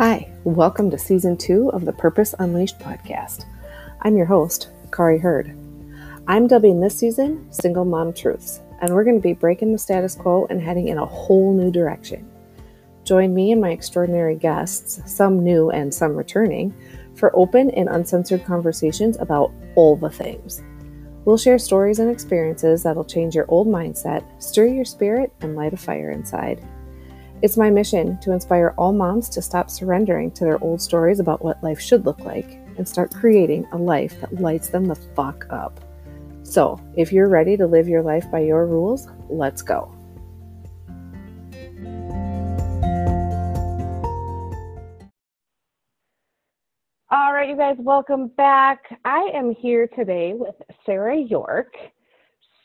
[0.00, 3.44] Hi, welcome to season two of the Purpose Unleashed podcast.
[4.00, 5.54] I'm your host, Kari Hurd.
[6.26, 10.14] I'm dubbing this season Single Mom Truths, and we're going to be breaking the status
[10.14, 12.26] quo and heading in a whole new direction.
[13.04, 16.74] Join me and my extraordinary guests, some new and some returning,
[17.14, 20.62] for open and uncensored conversations about all the things.
[21.26, 25.74] We'll share stories and experiences that'll change your old mindset, stir your spirit, and light
[25.74, 26.66] a fire inside.
[27.42, 31.42] It's my mission to inspire all moms to stop surrendering to their old stories about
[31.42, 35.46] what life should look like and start creating a life that lights them the fuck
[35.48, 35.80] up.
[36.42, 39.90] So, if you're ready to live your life by your rules, let's go.
[47.10, 49.00] All right, you guys, welcome back.
[49.06, 51.74] I am here today with Sarah Yorke.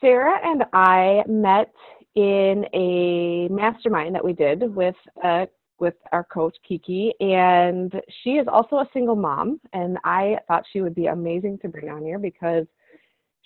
[0.02, 1.74] Sarah and I met
[2.16, 5.46] in a mastermind that we did with uh,
[5.80, 9.60] with our coach Kiki, and she is also a single mom.
[9.74, 12.66] And I thought she would be amazing to bring on here because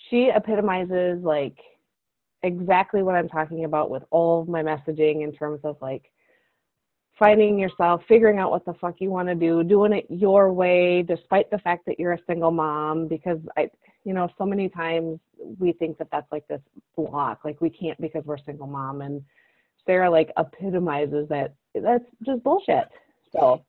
[0.10, 1.58] she epitomizes like
[2.44, 6.12] exactly what I'm talking about with all of my messaging in terms of like
[7.20, 11.04] finding yourself, figuring out what the fuck you want to do, doing it your way,
[11.04, 13.08] despite the fact that you're a single mom.
[13.08, 13.70] Because I,
[14.06, 15.20] you know, so many times
[15.60, 16.62] we think that that's like this
[16.96, 19.02] block, like we can't because we're single mom.
[19.02, 19.22] And
[19.86, 22.86] Sarah like epitomizes that that's just bullshit.
[23.32, 23.64] So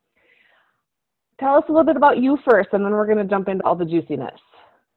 [1.39, 3.65] tell us a little bit about you first, and then we're going to jump into
[3.65, 4.41] all the juiciness.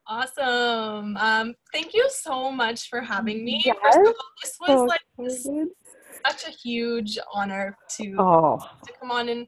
[0.06, 1.16] Awesome.
[1.16, 3.62] Um, thank you so much for having me.
[3.66, 3.78] Yes.
[3.82, 5.48] First of all, this was So like this.
[6.26, 9.48] Such a huge honor to Oh, to come on and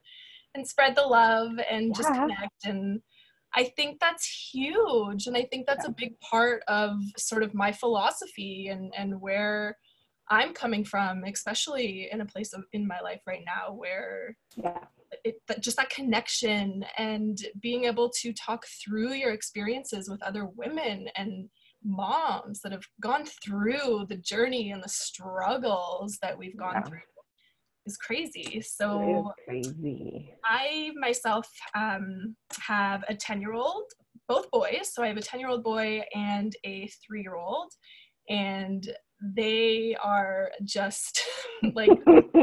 [0.54, 2.66] and spread the love and just connect.
[2.66, 3.02] And
[3.54, 5.28] I think that's huge.
[5.28, 9.78] And I think that's a big part of sort of my philosophy and and where
[10.30, 14.80] I'm coming from especially in a place of, in my life right now where yeah.
[15.24, 20.46] it, that just that connection and being able to talk through your experiences with other
[20.46, 21.50] women and
[21.86, 26.84] moms that have gone through the journey and the struggles that we've gone Yeah.
[26.84, 27.00] through
[27.86, 28.62] is crazy.
[28.62, 30.34] So is crazy.
[30.44, 33.86] I myself um, have a 10 year old,
[34.28, 34.92] both boys.
[34.94, 37.72] So I have a 10 year old boy and a three year old.
[38.30, 38.88] And
[39.22, 41.24] they are just
[41.76, 41.94] like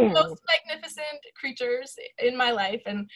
[0.01, 3.09] most magnificent creatures in my life and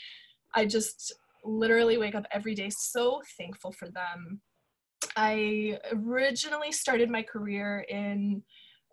[0.55, 1.15] i just
[1.45, 4.41] literally wake up every day so thankful for them
[5.17, 8.43] i originally started my career in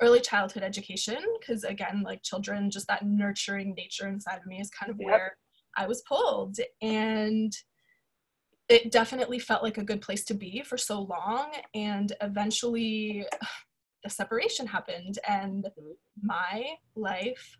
[0.01, 4.69] early childhood education because again like children just that nurturing nature inside of me is
[4.69, 5.07] kind of Yep.
[5.07, 5.37] where
[5.77, 7.53] i was pulled and
[8.69, 13.25] it definitely felt like a good place to be for so long and eventually
[14.03, 15.91] the separation happened and mm-hmm.
[16.21, 16.65] my
[16.95, 17.57] life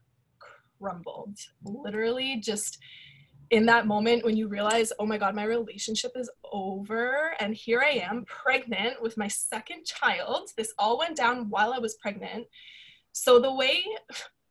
[0.79, 2.77] crumbled literally just
[3.53, 7.33] in that moment when you realize oh my god my relationship is over.
[7.39, 10.49] And here i am pregnant with my second child.
[10.57, 12.45] This all went down while i was pregnant.
[13.11, 13.83] So the way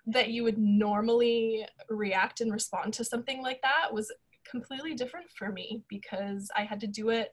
[0.07, 4.13] that you would normally react and respond to something like that was
[4.51, 7.29] completely different for me because i had to do it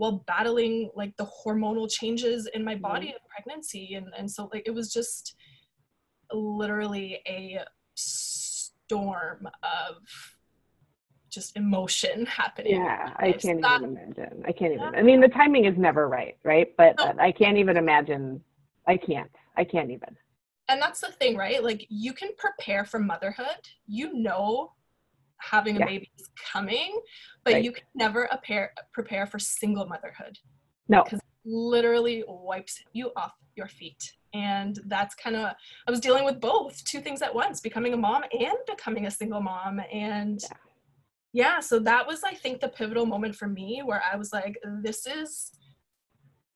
[0.00, 3.16] while battling like the hormonal changes in my body mm-hmm.
[3.16, 3.92] of pregnancy.
[3.96, 5.34] And, and so like it was just
[6.32, 7.60] literally a
[7.94, 9.96] storm of
[11.30, 14.42] just emotion happening Yeah, I can't not- even imagine.
[14.46, 14.94] I can't even.
[14.94, 16.68] I mean, the timing is never right, right?
[16.76, 17.14] But No.
[17.18, 18.42] I can't even imagine.
[18.86, 19.30] I can't.
[19.56, 20.16] I can't even.
[20.68, 24.72] and that's the thing right like you can prepare for motherhood you know
[25.38, 25.86] having a Yeah.
[25.86, 26.90] baby is coming
[27.44, 27.64] but Right.
[27.64, 30.38] you can never prepare prepare for single motherhood
[30.86, 31.02] No.
[31.02, 34.02] because literally wipes you off your feet
[34.32, 35.44] and that's kind of
[35.88, 39.10] i was dealing with both two things at once becoming a mom and becoming a
[39.10, 40.56] single mom and Yeah.
[41.32, 44.58] Yeah so that was i think the pivotal moment for me where i was like
[44.82, 45.52] this is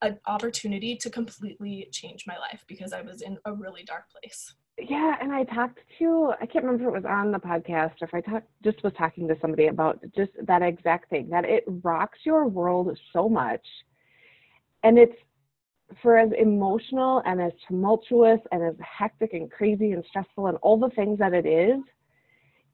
[0.03, 4.55] an opportunity to completely change my life because i was in a really dark place
[4.77, 6.33] Yeah, and I talked to.
[6.41, 8.93] I can't remember if it was on the podcast or if I talked just was
[8.99, 11.29] talking to somebody about just that exact thing.
[11.31, 13.65] That it rocks your world so much,
[14.83, 15.15] and it's
[16.03, 20.79] for as emotional and as tumultuous and as hectic and crazy and stressful and all
[20.79, 21.79] the things that it is,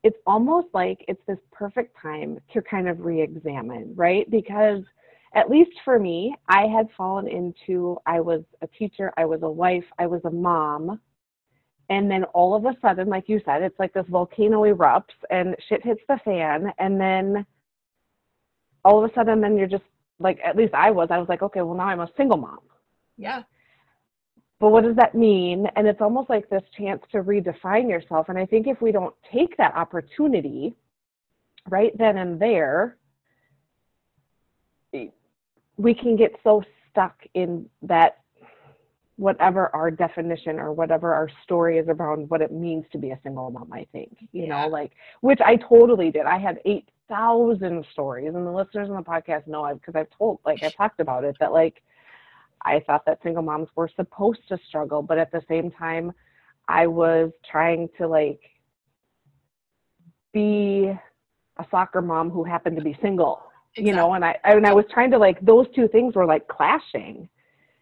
[0.03, 4.29] it's almost like it's this perfect time to kind of re-examine, right?
[4.29, 4.83] Because
[5.33, 9.49] at least for me, I had fallen into I was a teacher, I was a
[9.49, 10.99] wife, I was a mom.
[11.89, 15.55] And then all of a sudden, like you said, it's like this volcano erupts and
[15.67, 16.71] shit hits the fan.
[16.79, 17.45] And then
[18.83, 19.83] all of a sudden, then you're just
[20.19, 22.59] like, at least I was, I was like, okay, well, now I'm a single mom.
[23.17, 23.43] yeah
[24.61, 25.65] but what does that mean?
[25.75, 28.29] And it's almost like this chance to redefine yourself.
[28.29, 30.75] And I think if we don't take that opportunity,
[31.67, 32.97] right then and there,
[35.77, 36.61] we can get so
[36.91, 38.19] stuck in that
[39.15, 43.19] whatever our definition or whatever our story is around what it means to be a
[43.23, 44.61] single mom, I think, you yeah.
[44.61, 44.91] know, like,
[45.21, 46.27] which I totally did.
[46.27, 50.39] I had 8,000 stories, and the listeners on the podcast know I because I've told,
[50.45, 51.81] like, I've talked about it that, like,
[52.65, 56.11] I thought that single moms were supposed to struggle, but at the same time,
[56.67, 58.39] I was trying to, like,
[60.33, 60.93] be
[61.57, 63.43] a soccer mom who happened to be single,
[63.73, 63.89] exactly.
[63.89, 66.47] you know, and I, and I was trying to, like, those two things were like
[66.47, 67.27] clashing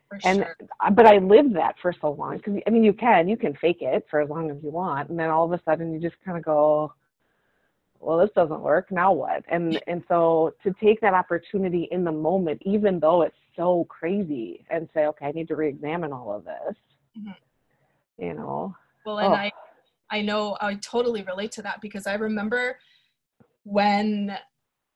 [0.09, 0.55] for and sure.
[0.91, 3.81] but I lived that for so long because I mean you can you can fake
[3.81, 6.19] it for as long as you want, and then all of a sudden you just
[6.25, 6.93] kind of go,
[7.99, 9.43] well this doesn't work now what?
[9.47, 14.65] And and so to take that opportunity in the moment, even though it's so crazy,
[14.69, 16.75] and say okay I need to reexamine all of this,
[17.17, 18.23] mm-hmm.
[18.23, 18.75] you know.
[19.05, 19.37] Well, and oh.
[19.37, 19.51] I
[20.11, 22.79] I know I totally relate to that because I remember
[23.63, 24.37] when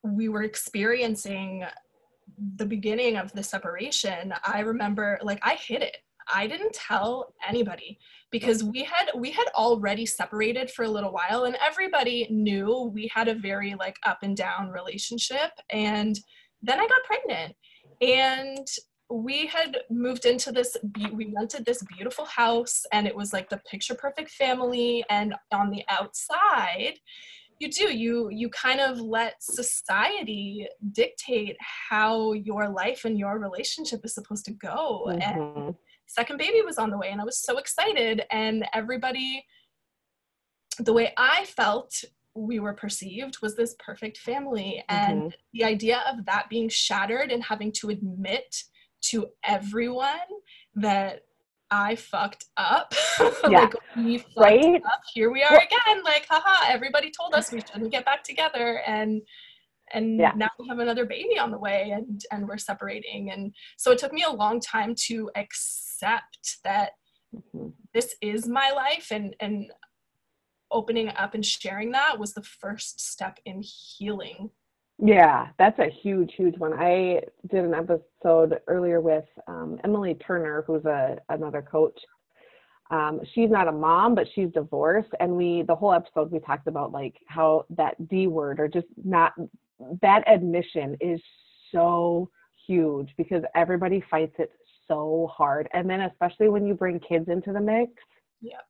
[0.04, 1.64] we were experiencing
[2.56, 5.98] the beginning of the separation, I remember like I hid it.
[6.32, 8.00] I didn't tell anybody
[8.32, 13.10] because we had we had already separated for a little while and everybody knew we
[13.14, 15.52] had a very like up and down relationship.
[15.70, 16.20] And
[16.62, 17.56] then I got pregnant
[18.02, 18.68] and
[19.10, 20.76] we had moved into this
[21.14, 25.04] we rented this beautiful house and it was like the picture perfect family.
[25.10, 27.00] And on the outside
[27.60, 34.02] you do you you kind of let society dictate how your life and your relationship
[34.04, 35.06] is supposed to go.
[35.08, 35.22] Mm-hmm.
[35.22, 35.76] and
[36.08, 39.46] second baby was on the way and i was so excited and everybody
[40.80, 42.04] the way i felt
[42.36, 45.36] we were perceived was this perfect family and mm-hmm.
[45.54, 48.64] the idea of that being shattered and having to admit
[49.02, 50.18] to everyone
[50.76, 51.22] that
[51.70, 52.94] I fucked up.
[53.50, 53.62] Yeah.
[53.62, 54.82] like we fucked right?
[54.86, 55.02] up.
[55.14, 56.04] Here we are again.
[56.04, 59.22] Like, haha, everybody told us we shouldn't get back together and
[59.94, 60.32] and yeah.
[60.36, 63.32] now we have another baby on the way and and we're separating.
[63.32, 65.93] And so it took me a long time to accept
[66.64, 66.92] that
[67.36, 67.70] mm-hmm.
[67.94, 69.72] this is my life and and
[70.72, 74.50] opening up and sharing that was the first step in healing
[75.00, 76.74] yeah, that's a huge, huge one.
[76.74, 82.00] I did an episode earlier with um, Emily Turner, who's a another coach.
[82.92, 86.68] Um, she's not a mom, but she's divorced, and we the whole episode we talked
[86.68, 89.34] about like how that D word or just not
[90.02, 91.20] that admission is
[91.72, 92.30] so
[92.68, 94.52] huge because everybody fights it
[94.88, 97.92] so hard, and then especially when you bring kids into the mix.
[98.42, 98.62] Yeah.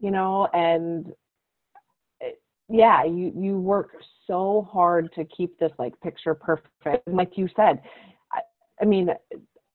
[0.00, 1.12] You know, and
[2.22, 2.30] eh,
[2.68, 3.90] yeah you you work
[4.26, 7.80] so hard to keep this like picture perfect and like you said
[8.32, 8.40] I,
[8.80, 9.10] I mean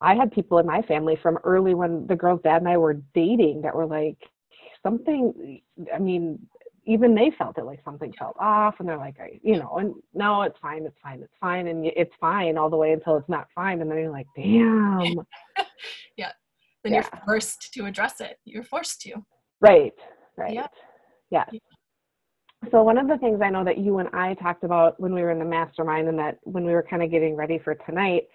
[0.02, 3.02] i had people in my family from early when the girl's dad and i were
[3.14, 4.18] dating that were like
[4.84, 5.62] something
[5.94, 6.40] i mean
[6.86, 10.42] even they felt it like something felt off and they're like you know and no
[10.42, 13.48] it's fine it's fine it's fine and it's fine all the way until it's not
[13.54, 15.16] fine and then you're like damn.
[16.18, 16.32] Yeah.
[16.84, 17.08] Then yeah.
[17.14, 18.38] you're forced to address it.
[18.46, 19.24] You're forced to.
[19.60, 19.94] Right.
[20.38, 20.54] Right.
[20.54, 20.68] Yeah.
[21.30, 21.46] yeah.
[22.70, 25.22] So one of the things I know that you and I talked about when we
[25.22, 28.28] were in the mastermind and that when we were kind of getting ready for tonight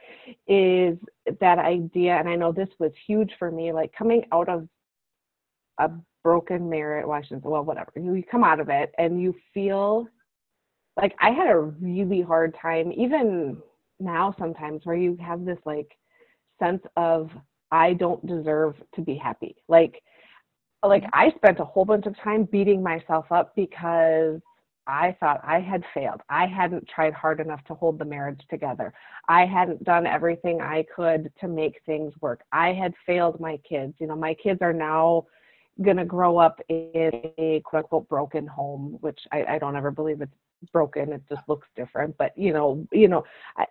[0.48, 0.98] is
[1.40, 4.68] that idea and I know this was huge for me like coming out of
[5.78, 5.90] a
[6.26, 10.08] broken marriage well, well whatever you, you come out of it and you feel
[10.96, 13.58] like I had a really hard time even
[14.00, 15.96] now sometimes where you have this like
[16.58, 17.30] sense of
[17.70, 20.02] I don't deserve to be happy like
[20.82, 21.20] like mm-hmm.
[21.20, 24.40] I spent a whole bunch of time beating myself up because
[24.88, 26.22] I thought I had failed.
[26.28, 28.92] I hadn't tried hard enough to hold the marriage together.
[29.28, 32.42] I hadn't done everything I could to make things work.
[32.50, 33.94] I had failed my kids.
[33.98, 35.26] You know, my kids are now
[35.82, 39.90] going to grow up in a quote unquote broken home, which I, I don't ever
[39.90, 40.32] believe it's
[40.72, 41.12] broken.
[41.12, 42.16] It just looks different.
[42.18, 43.24] But, you know, you know,
[43.56, 43.66] I,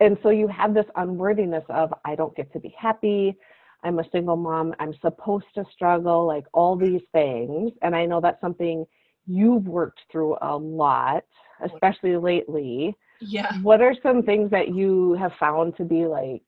[0.00, 3.36] and so you have this unworthiness of I don't get to be happy.
[3.82, 4.74] I'm a single mom.
[4.78, 7.72] I'm supposed to struggle, like all these things.
[7.82, 8.86] And I know that's something
[9.26, 11.24] you've worked through a lot,
[11.64, 12.96] especially lately.
[13.20, 13.58] Yeah.
[13.62, 16.42] What are some things that you have found to be like,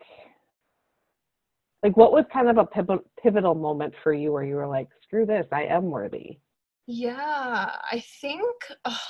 [1.82, 5.26] like what was kind of a pivotal moment for you where you were like, screw
[5.26, 6.38] this, I am worthy?
[6.86, 8.50] Yeah, I think
[8.84, 9.00] oh,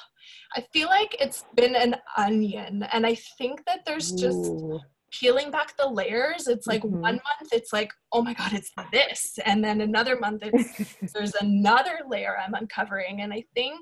[0.56, 5.50] I feel like it's been an onion, and I think that there's just Ooh peeling
[5.50, 7.00] back the layers it's like mm-hmm.
[7.00, 11.34] one month it's like oh my god it's this and then another month it's there's
[11.40, 13.80] another layer i'm uncovering and i think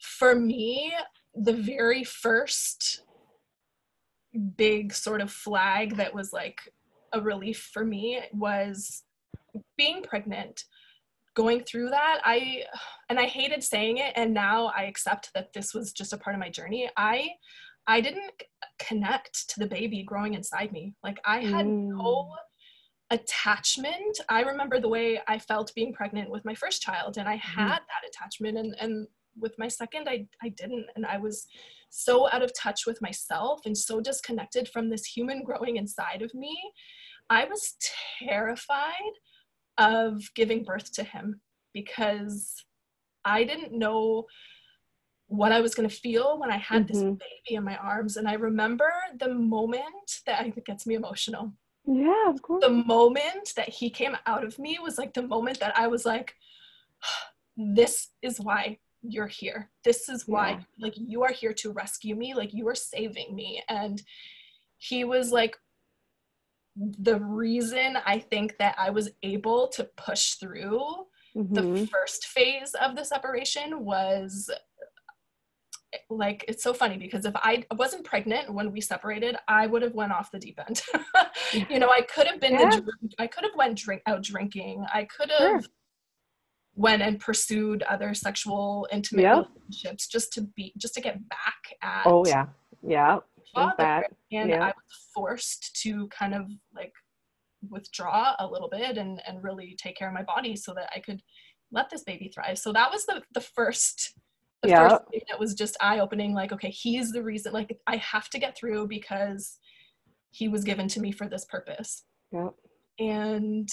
[0.00, 0.92] for me
[1.34, 3.02] the very first
[4.56, 6.60] big sort of flag that was like
[7.14, 9.02] a relief for me was
[9.76, 10.64] being pregnant
[11.34, 12.64] going through that, I
[13.08, 16.34] and I hated saying it and now I accept that this was just a part
[16.34, 16.88] of my journey.
[16.96, 17.30] I
[17.86, 18.32] I didn't
[18.78, 20.94] connect to the baby growing inside me.
[21.02, 21.88] Like I had mm.
[21.88, 22.34] no
[23.10, 24.20] attachment.
[24.28, 27.60] I remember the way I felt being pregnant with my first child and I mm-hmm.
[27.60, 27.86] had mm.
[27.88, 29.06] that attachment and and
[29.38, 31.46] with my second I I didn't and I was
[31.90, 36.34] so out of touch with myself and so disconnected from this human growing inside of
[36.34, 36.56] me.
[37.30, 37.74] I was
[38.22, 39.14] terrified
[39.78, 41.40] of giving birth to him
[41.72, 42.54] because
[43.24, 44.26] I didn't know
[45.26, 46.92] what I was going to feel when I had mm-hmm.
[46.92, 48.16] this baby in my arms.
[48.16, 51.52] And I remember the moment that I think gets me emotional.
[51.86, 52.62] Yeah, of course.
[52.62, 56.04] The moment that he came out of me was like the moment that I was
[56.04, 56.34] like,
[57.56, 59.70] this is why you're here.
[59.84, 60.60] This is why, yeah.
[60.78, 62.34] like, you are here to rescue me.
[62.34, 63.62] Like, you are saving me.
[63.68, 64.02] And
[64.78, 65.56] he was like,
[66.76, 70.82] the reason I think that I was able to push through
[71.36, 71.54] mm-hmm.
[71.54, 74.50] the first phase of the separation was
[76.10, 79.94] like it's so funny because if I wasn't pregnant when we separated, I would have
[79.94, 80.82] went off the deep end.
[81.70, 82.70] you know, I could have been yeah.
[82.70, 84.84] the I could have went drink out drinking.
[84.92, 85.70] I could have sure.
[86.76, 89.46] Went and pursued other sexual intimate yep.
[89.54, 92.46] relationships just to be just to get back at Oh yeah.
[92.82, 93.18] Yeah.
[93.54, 94.06] Father.
[94.32, 94.64] And yeah.
[94.64, 96.92] I was forced to kind of like
[97.70, 101.00] withdraw a little bit and and really take care of my body so that I
[101.00, 101.22] could
[101.70, 102.58] let this baby thrive.
[102.58, 104.14] So that was the the first
[104.64, 104.88] the yeah.
[104.88, 108.30] first thing that was just eye opening like okay he's the reason like i have
[108.30, 109.58] to get through because
[110.30, 112.48] he was given to me for this purpose yeah.
[112.98, 113.68] and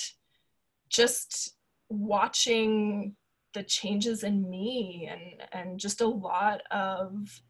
[0.90, 1.56] just
[1.92, 3.16] watching
[3.54, 7.42] the changes in me and and just a lot of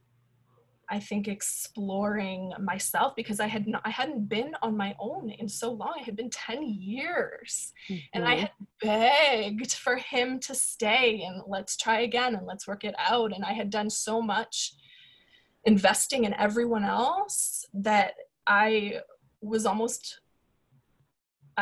[0.92, 5.48] I think exploring myself because I had not, I hadn't been on my own in
[5.48, 5.94] so long.
[5.98, 8.02] I had been 10 years mm-hmm.
[8.14, 8.42] and I mm-hmm.
[8.42, 13.32] had begged for him to stay and let's try again and let's work it out.
[13.34, 14.74] And I had done so much
[15.64, 19.00] investing in everyone else that I
[19.42, 20.20] was almost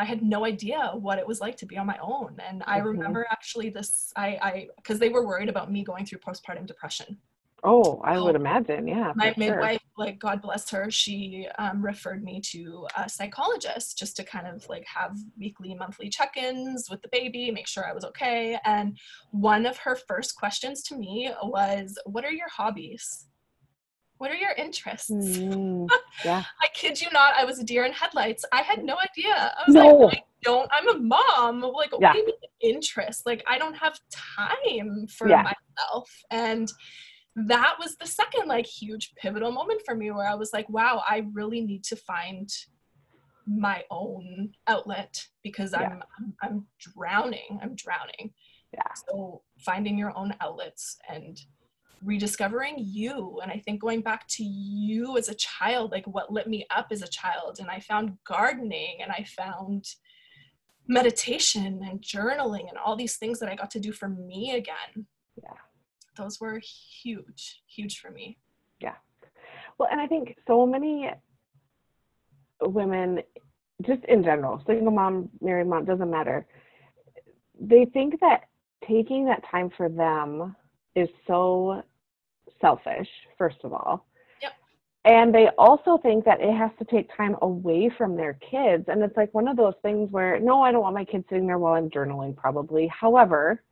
[0.00, 2.36] I had no idea what it was like to be on my own.
[2.48, 2.88] And I mm-hmm.
[2.88, 7.18] remember actually this I I because they were worried about me going through postpartum depression.
[7.62, 9.12] Oh, I would imagine, yeah.
[9.14, 10.06] My midwife, sure.
[10.06, 14.66] like God bless her, she um, referred me to a psychologist just to kind of
[14.66, 18.58] like have weekly, monthly check-ins with the baby, make sure I was okay.
[18.64, 18.98] And
[19.30, 23.26] one of her first questions to me was, "What are your hobbies?
[24.20, 25.88] What are your interests?" Mm,
[26.24, 26.44] yeah.
[26.62, 28.44] I kid you not, I was a deer in headlights.
[28.52, 29.34] I had no idea.
[29.34, 29.96] I was no.
[29.96, 30.70] like, I don't.
[30.70, 31.62] I'm a mom.
[31.62, 32.08] Like, yeah.
[32.08, 33.24] what do you mean interest?
[33.24, 35.42] Like, I don't have time for yeah.
[35.42, 36.70] myself and
[37.36, 41.02] that was the second like huge pivotal moment for me where I was like, wow,
[41.08, 42.48] I really need to find
[43.46, 45.80] my own outlet because yeah.
[45.80, 47.58] I'm, I'm I'm drowning.
[47.62, 48.32] I'm drowning.
[48.72, 48.92] Yeah.
[49.08, 51.40] So finding your own outlets and
[52.02, 56.46] rediscovering you and i think going back to you as a child like what lit
[56.46, 59.84] me up as a child and i found gardening and i found
[60.88, 65.06] meditation and journaling and all these things that i got to do for me again
[65.42, 65.52] yeah
[66.16, 66.60] those were
[67.02, 68.38] huge, huge for me.
[68.80, 68.94] Yeah.
[69.78, 71.10] Well, and I think so many
[72.60, 73.20] women,
[73.86, 76.46] just in general, single mom, married mom, doesn't matter.
[77.58, 78.42] They think that
[78.86, 80.56] taking that time for them
[80.94, 81.82] is so
[82.60, 84.06] selfish, first of all.
[84.42, 84.52] Yep.
[85.04, 88.84] And they also think that it has to take time away from their kids.
[88.88, 91.46] And it's like one of those things where, no, I don't want my kids sitting
[91.46, 92.86] there while I'm journaling, probably.
[92.88, 93.62] However,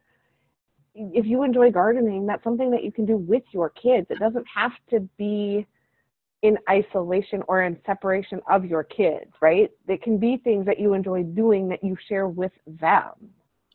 [0.94, 4.06] if you enjoy gardening, that's something that you can do with your kids.
[4.10, 5.66] It doesn't have to be
[6.42, 9.70] in isolation or in separation of your kids, right?
[9.86, 13.12] It can be things that you enjoy doing that you share with them.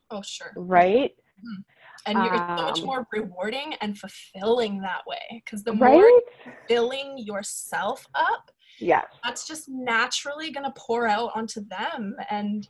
[0.10, 0.54] Oh, sure.
[0.56, 1.12] Right?
[1.40, 1.62] Mm-hmm.
[2.06, 6.04] And you're um, so much um, more rewarding and fulfilling that way because the more
[6.04, 6.22] right?
[6.68, 12.16] filling yourself up, yes, that's just naturally going to pour out onto them.
[12.30, 12.68] And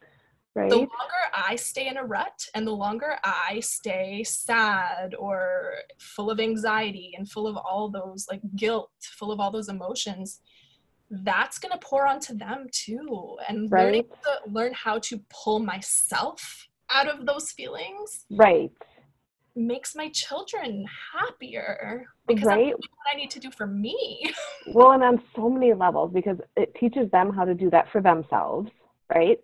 [0.55, 0.69] Right.
[0.69, 6.29] The longer I stay in a rut and the longer I stay sad or full
[6.29, 10.41] of anxiety and full of all those like guilt, full of all those emotions,
[11.09, 13.35] that's going to pour onto them too.
[13.47, 13.85] And right.
[13.85, 18.25] learning to learn how to pull myself out of those feelings.
[18.29, 18.71] Right.
[19.55, 22.73] Makes my children happier because right.
[22.73, 24.33] what I need to do for me.
[24.73, 28.01] well, and on so many levels because it teaches them how to do that for
[28.01, 28.71] themselves,
[29.13, 29.39] right?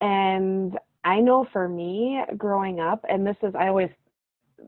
[0.00, 3.90] And I know for me growing up, and this is, I always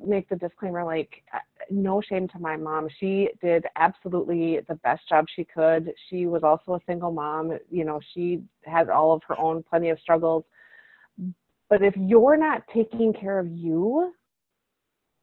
[0.06, 1.25] make the disclaimer like,
[1.70, 2.88] no shame to my mom.
[3.00, 5.92] She did absolutely the best job she could.
[6.08, 7.58] She was also a single mom.
[7.70, 10.44] You know, she had all of her own plenty of struggles.
[11.68, 14.14] But if you're not taking care of you,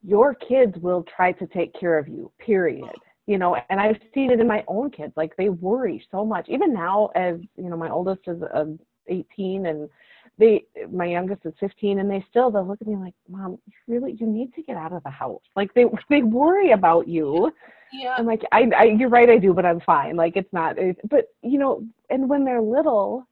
[0.05, 2.89] your kids will try to take care of you, period.
[3.27, 5.13] You know, and I've seen it in my own kids.
[5.15, 6.47] Like they worry so much.
[6.47, 8.65] Even now, as you know, my oldest is uh,
[9.07, 9.89] 18 and
[10.37, 13.73] they my youngest is 15 and they still they'll look at me like mom you
[13.87, 17.51] really you need to get out of the house like they they worry about you
[17.93, 18.15] Yeah.
[18.17, 20.97] i'm like I, I you're right i do but i'm fine like it's not it,
[21.09, 23.27] but you know and when they're little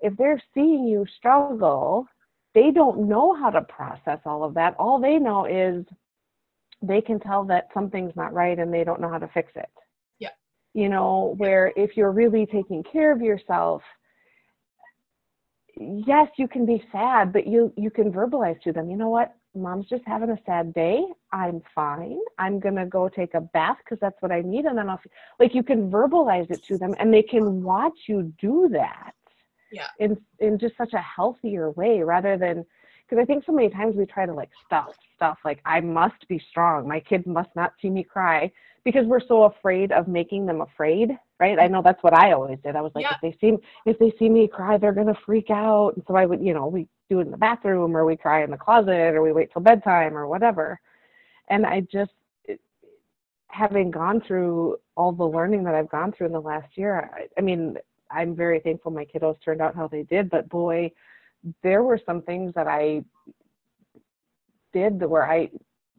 [0.00, 2.06] if they're seeing you struggle
[2.54, 5.84] they don't know how to process all of that all they know is
[6.82, 9.70] they can tell that something's not right and they don't know how to fix it
[10.18, 10.30] Yeah.
[10.74, 13.82] you know where if you're really taking care of yourself
[15.76, 19.34] yes you can be sad but you you can verbalize to them you know what
[19.54, 23.76] mom's just having a sad day i'm fine i'm going to go take a bath
[23.84, 26.78] because that's what i need and then i'll f-" like you can verbalize it to
[26.78, 29.12] them and they can watch you do that
[29.70, 29.88] Yeah.
[29.98, 32.64] in in just such a healthier way rather than
[33.08, 36.26] because i think so many times we try to like stuff stuff like i must
[36.28, 36.86] be strong.
[36.86, 38.50] My kids must not see me cry
[38.84, 41.58] because we're so afraid of making them afraid right?
[41.58, 42.76] I know that's what i always did.
[42.76, 43.14] I was like Yeah.
[43.14, 45.92] if they see if they see me cry they're going to freak out.
[45.96, 48.42] And so i would you know we do it in the bathroom or we cry
[48.42, 50.80] in the closet or we wait till bedtime or whatever.
[51.48, 52.12] And i just
[53.48, 57.26] having gone through all the learning that i've gone through in the last year i,
[57.38, 57.78] I mean
[58.10, 60.90] i'm very thankful my kiddos turned out how they did but boy
[61.62, 63.02] there were some things that i
[64.72, 65.48] did where i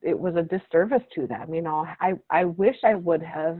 [0.03, 3.59] it was a disservice to them you know i i wish i would have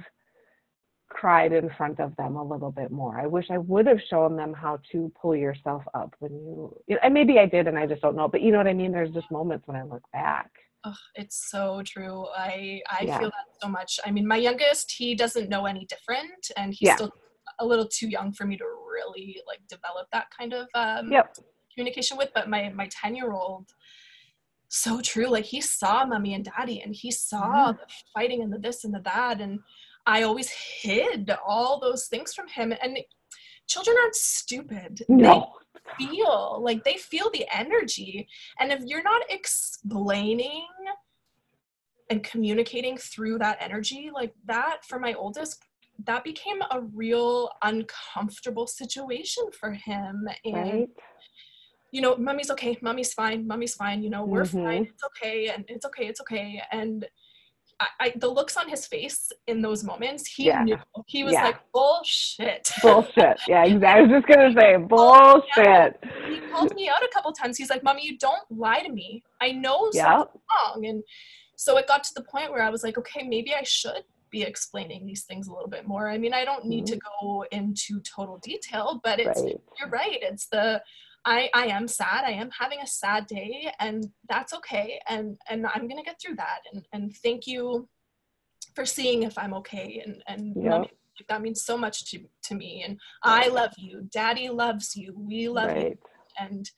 [1.10, 3.20] cried in front of them a little bit more.
[3.20, 6.96] I wish I would have shown them how to pull yourself up when you, you
[6.96, 8.74] know, and maybe I did and I just don't know, but you know what I
[8.74, 8.92] mean?
[8.92, 10.52] There's just moments when I look back.
[10.84, 12.28] Ugh, it's so true.
[12.36, 13.20] I I Yeah.
[13.20, 14.00] feel that so much.
[14.06, 16.96] I mean, my youngest, he doesn't know any different, and he's Yeah.
[16.96, 17.12] still
[17.60, 21.38] a little too young for me to really like develop that kind of um, Yep.
[21.82, 22.32] Communication with.
[22.34, 23.68] But my my ten year old,
[24.68, 25.28] so true.
[25.28, 27.72] Like he saw mommy and daddy, and he saw Yeah.
[27.74, 29.60] the fighting and the this and the that, and
[30.06, 32.74] I always hid all those things from him.
[32.82, 32.98] And
[33.68, 35.00] children aren't stupid.
[35.10, 35.54] They No.
[35.98, 38.28] feel like they feel the energy
[38.60, 40.68] and if you're not explaining
[42.12, 45.60] and communicating through that energy like that for my oldest
[46.06, 50.90] that became a real uncomfortable situation for him and Right?
[51.92, 54.64] You know mommy's okay mommy's fine mommy's fine you know we're Mhm.
[54.64, 57.08] fine it's okay and it's okay it's okay and
[57.80, 60.64] I, I the looks on his face in those moments he Yeah.
[60.64, 61.44] knew he was Yeah.
[61.44, 63.38] like bullshit Bullshit.
[63.48, 63.88] Yeah, exactly.
[63.88, 66.00] I was just going to say bullshit.
[66.28, 67.58] he called me out a couple times.
[67.58, 69.24] He's like, "Mommy, you don't lie to me.
[69.42, 70.18] I know Yeah.
[70.18, 71.04] something's wrong." And
[71.56, 74.42] so it got to the point where I was like, "Okay, maybe I should be
[74.44, 78.02] explaining these things a little bit more." I mean, I don't need to go into
[78.02, 79.58] total detail, but it's Right.
[79.80, 80.20] you're right.
[80.22, 80.82] It's the
[81.28, 82.24] I I am sad.
[82.26, 83.98] I am having a sad day, and
[84.30, 85.00] that's okay.
[85.10, 86.60] And and I'm gonna get through that.
[86.72, 87.88] And and thank you
[88.76, 90.02] for seeing if I'm okay.
[90.06, 90.92] And and Yep.
[91.30, 92.84] that means so much to to me.
[92.86, 94.08] And I love you.
[94.20, 95.14] Daddy loves you.
[95.18, 95.98] We love you
[96.40, 96.70] and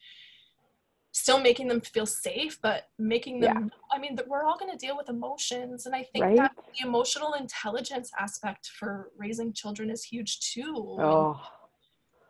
[1.11, 3.95] still making them feel safe but making them yeah.
[3.95, 6.37] i mean we're all going to deal with emotions and i think Right.
[6.37, 11.41] that the emotional intelligence aspect for raising children is huge too And, Oh,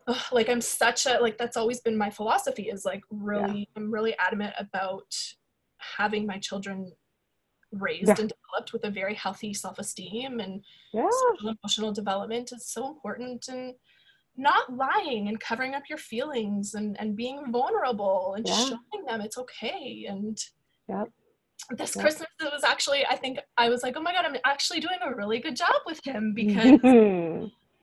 [0.10, 3.92] ugh, like i'm such a like that's always been my philosophy is like really i'm
[3.92, 5.14] really adamant about
[5.98, 6.92] having my children
[7.72, 8.16] raised Yeah.
[8.20, 11.08] and developed with a very healthy self-esteem and yeah.
[11.42, 13.76] emotional development is so important and
[14.36, 18.56] not lying and covering up your feelings and, and being vulnerable and Yeah.
[18.56, 20.38] showing them it's okay and
[20.88, 21.10] Yep.
[21.78, 22.04] this Yep.
[22.04, 24.98] christmas it was actually i think i was like oh my god i'm actually doing
[25.04, 26.80] a really good job with him because.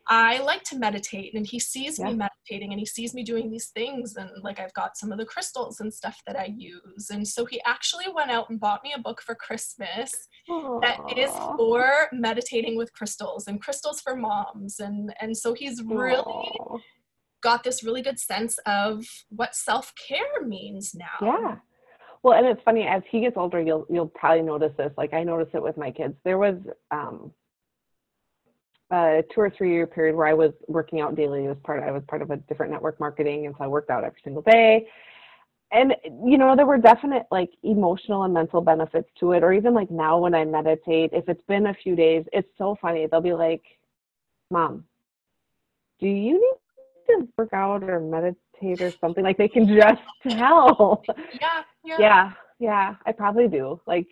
[0.09, 3.69] I like to meditate and he sees me meditating and he sees me doing these
[3.69, 7.11] things and like I've got some of the crystals and stuff that I use.
[7.11, 10.13] And so he actually went out and bought me a book for Christmas
[10.49, 16.19] that is for meditating with crystals and crystals for moms and and so he's really
[16.19, 16.79] Aw.
[17.43, 21.07] got this really good sense of what self-care means now.
[21.21, 21.57] Yeah.
[22.23, 24.93] Well, and it's funny as he gets older, you'll you'll probably notice this.
[24.97, 26.15] Like I notice it with my kids.
[26.25, 26.57] There was
[26.93, 27.33] um,
[28.91, 31.43] a two or three year period where I was working out daily.
[31.43, 31.83] Was part.
[31.83, 34.43] I was part of a different network marketing, and so I worked out every single
[34.43, 34.87] day.
[35.73, 35.95] And
[36.25, 39.43] you know, there were definite like emotional and mental benefits to it.
[39.43, 42.77] Or even like now when I meditate, if it's been a few days, it's so
[42.81, 43.07] funny.
[43.07, 43.63] They'll be like,
[44.51, 44.85] "Mom,
[45.99, 46.59] do you
[47.09, 50.03] need to work out or meditate or something?" Like they can just
[50.37, 51.03] tell.
[51.41, 51.97] Yeah, yeah.
[51.99, 54.09] yeah yeah i probably do like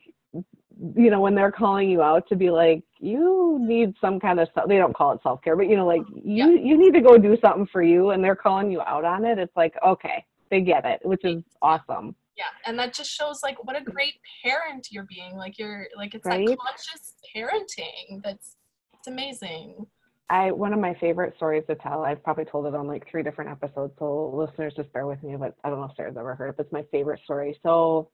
[0.97, 4.49] you know when they're calling you out to be like you need some kind of
[4.55, 7.17] self they don't call it self-care but you know like you you need to go
[7.17, 10.61] do something for you and they're calling you out on it it's like okay they
[10.61, 12.15] get it, which is awesome.
[12.37, 15.37] Yeah, and that just shows like what a great parent you're being.
[15.37, 16.47] Like you're like it's Right?
[16.47, 18.23] that conscious parenting.
[18.23, 18.57] That's
[18.93, 19.87] it's amazing.
[20.31, 22.05] I one of my favorite stories to tell.
[22.05, 25.37] I've probably told it on like three different episodes, so listeners just bear with me.
[25.37, 26.57] But I don't know if Sarah's ever heard it.
[26.57, 27.59] But it's my favorite story.
[27.63, 28.11] So,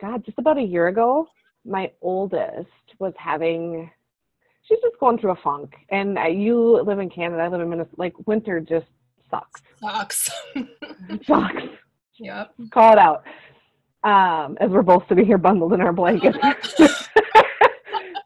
[0.00, 1.28] God, just about a year ago,
[1.64, 3.90] my oldest was having.
[4.62, 7.42] She's just going through a funk, and I, you live in Canada.
[7.42, 7.96] I live in Minnesota.
[7.98, 8.86] Like winter just
[9.30, 9.62] sucks.
[9.80, 10.30] Sucks.
[11.24, 11.62] sucks.
[12.18, 12.52] yep.
[12.70, 13.24] Call it out.
[14.02, 16.38] Um, as we're both sitting here bundled in our blankets.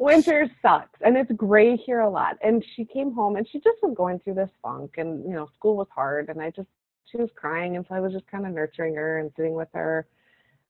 [0.01, 3.77] winter sucks and it's gray here a lot and she came home and she just
[3.83, 6.69] was going through this funk and you know school was hard and i just
[7.05, 9.69] she was crying and so i was just kind of nurturing her and sitting with
[9.75, 10.07] her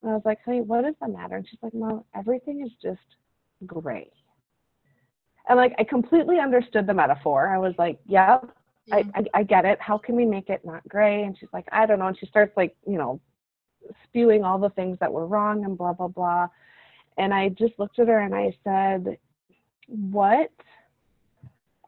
[0.02, 1.36] and i was like honey what is the matter?
[1.36, 3.00] And she's like mom everything is just
[3.66, 4.10] gray.
[5.48, 7.48] And like i completely understood the metaphor.
[7.48, 8.38] I was like yeah
[8.92, 9.04] I.
[9.14, 9.80] I i get it.
[9.80, 11.22] How can we make it not gray?
[11.24, 12.06] And she's like i don't know.
[12.06, 13.20] And she starts like you know
[14.04, 16.48] spewing all the things that were wrong and blah blah blah.
[17.18, 19.18] And I just looked at her and I said,
[19.88, 20.50] What?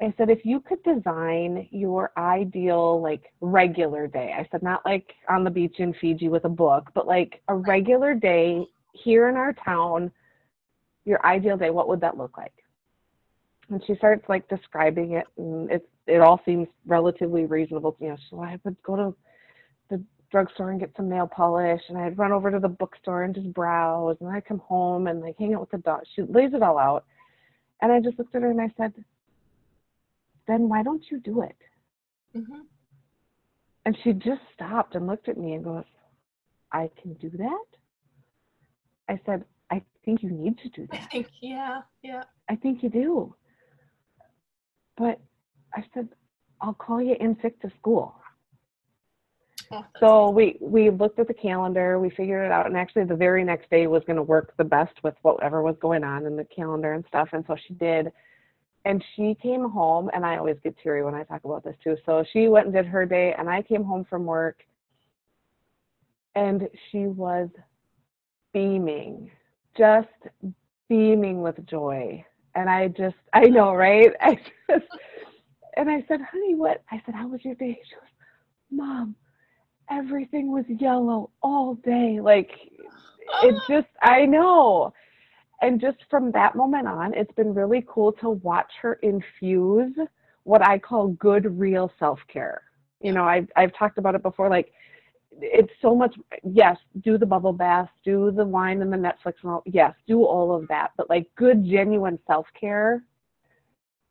[0.03, 5.15] I said, if you could design your ideal, like, regular day, I said, not like
[5.29, 9.37] on the beach in Fiji with a book, but like a regular day here in
[9.37, 10.11] our town,
[11.05, 12.53] your ideal day, what would that look like?
[13.71, 17.97] And she starts like describing it, and it it all seems relatively reasonable.
[18.01, 19.15] You know, so I would go to
[19.89, 23.35] the drugstore and get some nail polish and I'd run over to the bookstore and
[23.35, 26.01] just browse and I'd come home and like hang out with the dog.
[26.15, 27.05] She lays it all out.
[27.81, 28.93] And I just looked at her and I said,
[30.53, 31.57] Then why don't you do it?
[32.37, 32.67] Mhm.
[33.87, 35.87] And she just stopped and looked at me and goes,
[36.71, 37.65] I can do that?
[39.09, 41.05] I said, I think you need to do that.
[41.05, 42.25] I think yeah, yeah.
[42.51, 43.35] I think you do.
[44.99, 45.19] But
[45.75, 46.09] I said,
[46.61, 48.15] I'll call you in sick to school.
[49.71, 53.17] Oh, So we we looked at the calendar, we figured it out, and actually the
[53.17, 56.37] very next day was going to work the best with whatever was going on in
[56.37, 57.31] the calendar and stuff.
[57.33, 58.13] And so she did,
[58.85, 61.97] and she came home, and I always get teary when I talk about this too.
[62.05, 64.63] So she went and did her day, and I came home from work,
[66.35, 67.49] and she was
[68.53, 69.31] beaming,
[69.77, 70.09] just
[70.89, 72.25] beaming with joy.
[72.55, 74.11] And I just, I know, right?
[74.21, 74.35] I
[74.69, 74.87] just,
[75.77, 76.83] and I said, honey, what?
[76.91, 77.81] I said, how was your day?
[77.89, 78.05] She goes,
[78.71, 79.15] mom,
[79.91, 82.19] everything was yellow all day.
[82.21, 82.51] Like,
[83.43, 84.93] it just, I know.
[85.63, 89.95] And just from that moment on, it's been really cool to watch her infuse
[90.45, 92.63] what I call good, real self care.
[93.01, 94.51] You know, I've, I've talked about it before.
[94.51, 94.73] Like,
[95.41, 99.53] it's so much, yes, do the bubble bath, do the wine and the Netflix and
[99.53, 100.91] all, yes, do all of that.
[100.97, 103.05] But like, good, genuine self care,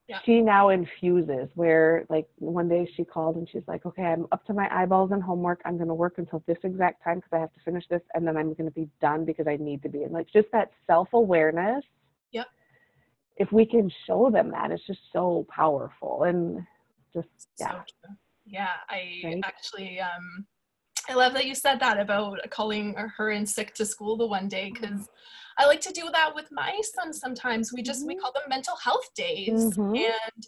[0.07, 0.19] Yeah.
[0.25, 4.45] she now infuses where like one day she called and she's like okay i'm up
[4.45, 7.39] to my eyeballs in homework i'm going to work until this exact time because i
[7.39, 9.89] have to finish this and then i'm going to be done because i need to
[9.89, 11.83] be and like just that self-awareness
[12.31, 12.47] Yep.
[13.37, 16.61] if we can show them that it's just so powerful and
[17.13, 17.27] just
[17.59, 17.71] yeah
[18.03, 18.15] true.
[18.45, 19.41] Yeah, I Right?
[19.43, 20.45] actually um
[21.09, 24.47] I love that you said that about calling her in sick to school the one
[24.47, 24.83] day Mm-hmm.
[24.83, 25.09] because
[25.61, 27.71] I like to do that with my son sometimes.
[27.71, 28.19] We just we Mhm.
[28.21, 29.77] call them mental health days.
[29.77, 29.95] Mhm.
[29.95, 30.47] And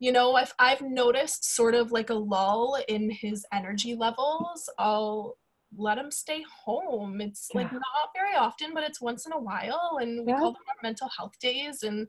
[0.00, 5.38] you know, if I've noticed sort of like a lull in his energy levels, I'll
[5.76, 7.20] let him stay home.
[7.20, 7.78] It's like Yeah.
[7.78, 9.98] not very often, but it's once in a while.
[10.00, 10.40] And we Yeah.
[10.40, 11.82] call them our mental health days.
[11.84, 12.08] And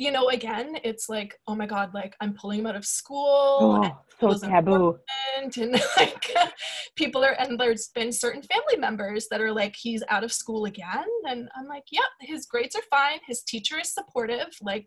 [0.00, 3.82] you know, again, it's like, oh my God, like I'm pulling him out of school
[4.20, 4.98] oh so taboo.
[5.38, 5.56] and
[5.96, 6.24] like
[6.96, 10.66] people are and there's been certain family members that are like he's out of school
[10.66, 14.86] again and i'm like yep his grades are fine his teacher is supportive like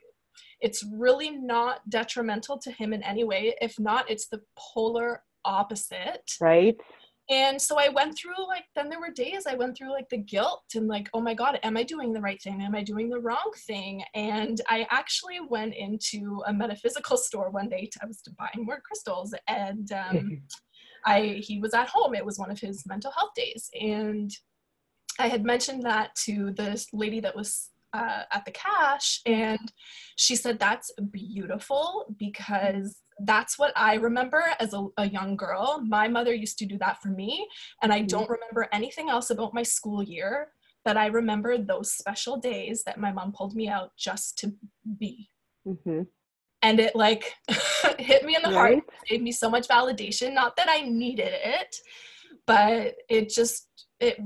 [0.62, 3.54] it's really not detrimental to him in any way.
[3.62, 6.32] If not it's the polar opposite.
[6.40, 6.78] Right
[7.30, 10.18] and so I went through like then there were days I went through like the
[10.18, 12.62] guilt and like oh my god am I doing the right thing?
[12.62, 14.04] Am I doing the wrong thing?
[14.14, 19.34] And I actually went into a metaphysical store one day I was buying more crystals
[19.48, 20.42] and um,
[21.06, 22.16] I he was at home.
[22.16, 23.70] It was one of his mental health days.
[23.80, 24.32] And
[25.20, 29.72] I had mentioned that to this lady that was uh, at the cash and
[30.18, 35.82] she said that's beautiful because that's what I remember as a, a young girl.
[35.88, 37.48] My mother used to do that for me,
[37.82, 40.50] and I don't remember anything else about my school year.
[40.86, 44.54] But I remember those special days that my mom pulled me out just to
[45.00, 45.30] be.
[45.66, 46.02] hmm
[46.62, 47.34] And it like
[48.00, 50.34] hit me in the heart, gave me so much validation.
[50.34, 51.76] Not that I needed it,
[52.46, 54.18] but it just, it,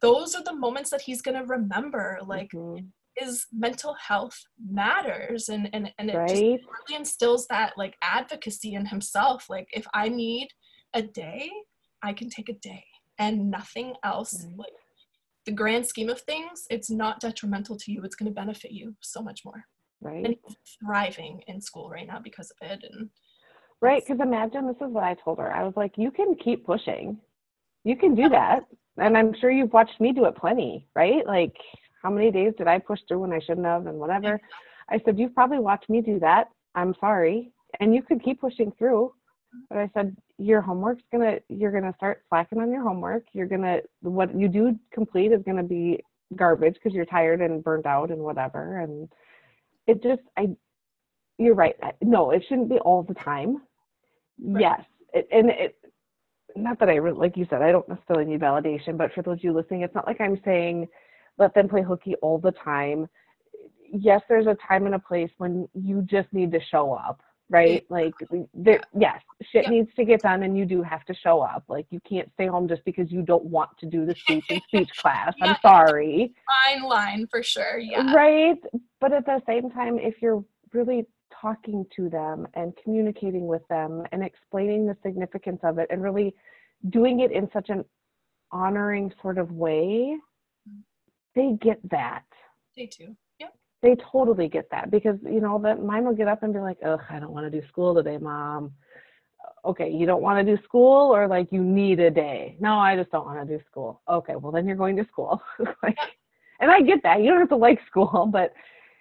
[0.00, 2.18] those are the moments that he's gonna remember.
[2.26, 2.88] Like Mhm.
[3.18, 4.38] His mental health
[4.70, 9.86] matters and, and, and it just really instills that like advocacy in himself like if
[9.92, 10.48] i need
[10.94, 11.50] a day
[12.02, 12.84] I can take a day
[13.18, 14.44] and nothing else.
[14.44, 14.58] Right.
[14.58, 14.72] Like
[15.46, 18.02] the grand scheme of things, it's not detrimental to you.
[18.02, 19.64] It's going to benefit you so much more.
[20.00, 20.36] right And
[20.80, 22.84] thriving in school right now because of it.
[22.90, 23.10] And
[23.80, 25.52] Right, because imagine this is what I told her.
[25.52, 27.18] I was like, you can keep pushing.
[27.84, 28.64] You can do that.
[28.96, 31.24] And I'm sure you've watched me do it plenty, right?
[31.24, 31.54] Like,
[32.02, 34.40] how many days did I push through when I shouldn't have and whatever?
[34.90, 36.48] I said, you've probably watched me do that.
[36.74, 37.50] I'm sorry.
[37.80, 39.12] And you could keep pushing through.
[39.68, 43.24] But I said, your homework's gonna, you're gonna start slacking on your homework.
[43.32, 46.00] You're gonna, what you do complete is gonna be
[46.36, 48.78] garbage because you're tired and burnt out and whatever.
[48.80, 49.08] And
[49.86, 50.48] it just, I,
[51.38, 51.76] you're right.
[52.02, 53.62] No, it shouldn't be all the time.
[54.42, 54.60] Right.
[54.60, 54.80] Yes,
[55.14, 55.76] it, and it.
[56.56, 59.44] Not that I like you said, I don't necessarily need validation, but for those of
[59.44, 60.88] you listening, it's not like I'm saying
[61.38, 63.08] let them play hooky all the time.
[63.90, 67.84] Yes, there's a time and a place when you just need to show up, right?
[67.88, 68.12] Like,
[68.52, 69.70] there, yes, shit Yeah.
[69.70, 71.64] needs to get done, and you do have to show up.
[71.68, 74.60] Like, you can't stay home just because you don't want to do the speech and
[74.68, 75.32] speech class.
[75.40, 76.34] I'm sorry
[76.66, 77.78] fine line for sure.
[77.78, 78.12] Yeah.
[78.14, 78.58] right
[79.00, 81.06] but at the same time if you're really
[81.40, 86.34] talking to them and communicating with them and explaining the significance of it and really
[86.90, 87.84] doing it in such an
[88.50, 90.16] honoring sort of way
[91.38, 92.24] they get that.
[92.76, 93.16] They two.
[93.38, 93.54] Yep.
[93.82, 96.78] they totally get that because you know that mine will get up and be like
[96.84, 98.72] ugh i don't want to do school today mom.
[99.64, 102.56] Okay you don't want to do school or like you need a day?
[102.60, 104.02] No i just don't want to do school.
[104.08, 105.40] Okay well then you're going to school.
[105.82, 105.98] Like
[106.60, 107.20] and i get that.
[107.20, 108.52] You don't have to like school but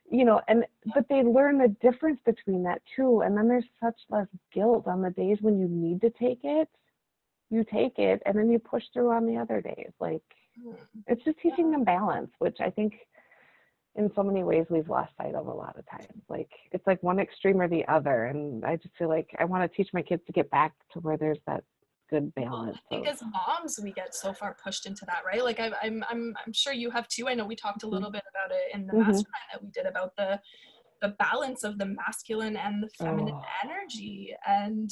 [0.10, 4.00] you know and but they learn the difference between that too and then there's such
[4.10, 6.69] less guilt on the days when you need to take it.
[7.50, 10.21] You take it and then you push through on the other days like.
[11.08, 12.93] It's just teaching them balance which i think
[13.96, 17.02] in so many ways we've lost sight of a lot of times like it's like
[17.02, 20.02] one extreme or the other and i just feel like i want to teach my
[20.02, 21.63] kids to get back to where there's that
[22.10, 25.43] good balance I think as moms, we get so far pushed into that, right?
[25.43, 27.28] Like I, I'm, I'm, I'm sure you have too.
[27.28, 27.91] I know we talked a Mhm.
[27.91, 29.02] little bit about it in the Mhm.
[29.02, 30.39] mastermind that we did about the,
[31.02, 33.70] the balance of the masculine and the feminine Oh.
[33.70, 34.34] energy.
[34.48, 34.89] And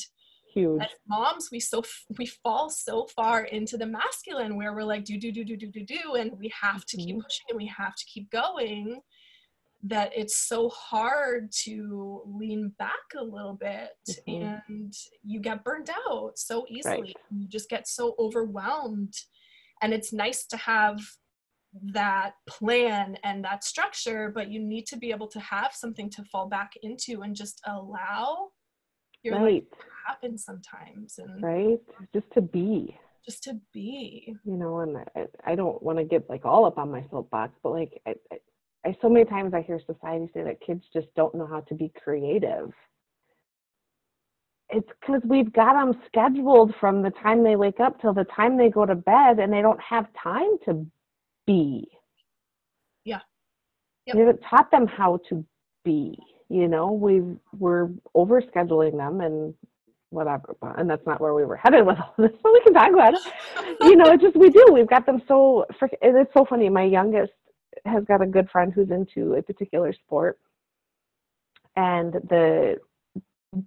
[0.56, 4.84] huge as moms, we so f- we fall so far into the masculine where we're
[4.84, 7.22] like do do do do do do do, and we have to keep Mhm.
[7.24, 9.02] pushing and we have to keep going.
[9.84, 13.91] That it's so hard to lean back a little bit,
[14.28, 14.62] Mhm.
[14.68, 17.15] and you get burned out so easily.
[17.30, 19.13] You just get so overwhelmed,
[19.82, 21.00] and it's nice to have
[21.74, 26.24] that plan and that structure, but you need to be able to have something to
[26.32, 28.52] fall back into and just allow
[29.26, 29.66] your life right
[30.08, 31.80] happen sometimes and right
[32.14, 34.36] just to be just to be.
[34.46, 37.54] you know and i, I don't want to get like all up on my soapbox
[37.64, 38.38] but like I, I,
[38.86, 41.74] I so many times i hear society say that kids just don't know how to
[41.74, 42.72] be creative
[44.70, 48.58] it's because we've got them scheduled from the time they wake up till the time
[48.58, 50.86] they go to bed and they don't have time to
[51.48, 51.88] be
[53.06, 53.22] Yeah.
[54.06, 54.16] Yep.
[54.16, 55.44] we haven't taught them how to
[55.84, 56.18] be
[56.49, 59.53] you know we've we're over scheduling them and
[60.10, 62.91] whatever and that's not where we were headed with all this but we can talk
[62.91, 63.21] about it
[63.81, 64.65] you know, it's just we do.
[64.71, 65.65] We've got them so.
[65.81, 66.69] and It's so funny.
[66.69, 67.34] My youngest
[67.86, 70.39] has got a good friend who's into a particular sport,
[71.75, 72.77] and the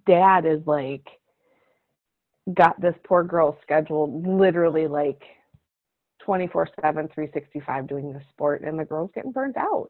[0.05, 1.07] dad is like
[2.53, 5.21] got this poor girl scheduled literally like
[6.23, 9.89] 24 7 365 doing this sport and the girl's getting burnt out.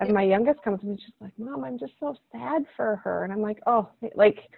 [0.00, 3.24] And my youngest comes to me she's like mom i'm just so sad for her.
[3.24, 4.48] And i'm like oh like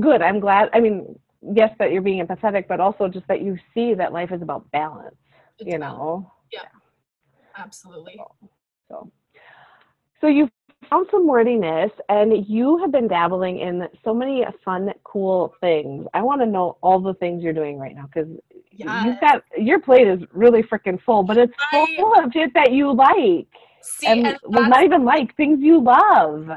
[0.00, 1.18] good i'm glad i mean
[1.54, 4.70] yes that you're being empathetic but also just that you see that life is about
[4.70, 5.16] balance
[5.58, 6.32] It's you about- know?
[6.52, 6.60] Yeah,
[7.56, 8.20] Absolutely.
[8.88, 9.10] so
[10.20, 10.28] so.
[10.28, 10.50] You've
[10.88, 16.06] found some wordiness and you have been dabbling in so many fun cool things.
[16.14, 18.28] I want to know all the things you're doing right now because
[18.70, 19.04] Yeah.
[19.04, 22.72] you've got your plate is really freaking full but it's I- full of shit that
[22.72, 23.48] you like
[23.82, 26.48] See, and, and well, not even like things you love.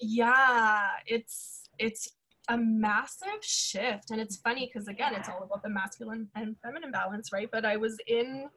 [0.00, 2.08] Yeah, it's it's
[2.48, 6.90] a massive shift, and it's funny because again, it's all about the masculine and feminine
[6.90, 7.48] balance, right?
[7.50, 8.48] But I was in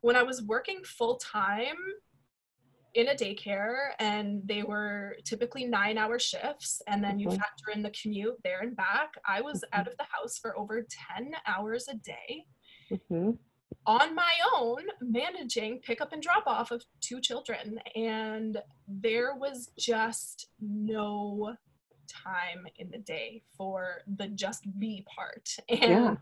[0.00, 1.76] when I was working full time
[2.94, 7.36] in a daycare and they were typically nine hour shifts and then you Mhm.
[7.38, 10.84] factor in the commute there and back i was out of the house for over
[11.16, 12.46] 10 hours a day.
[13.08, 13.30] Hmm
[13.86, 17.78] on my own managing pick up and drop off of two children.
[17.96, 21.56] And there was just no
[22.08, 25.48] time in the day for the just be part.
[25.68, 26.16] And Yeah.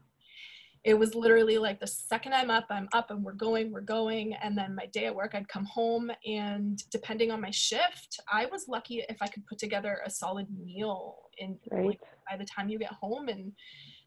[0.85, 4.35] it was literally like the second i'm up i'm up and we're going we're going.
[4.35, 8.47] And then my day at work i'd come home and depending on my shift i
[8.47, 11.87] was lucky if i could put together a solid meal in right.
[11.87, 13.53] like by the time you get home and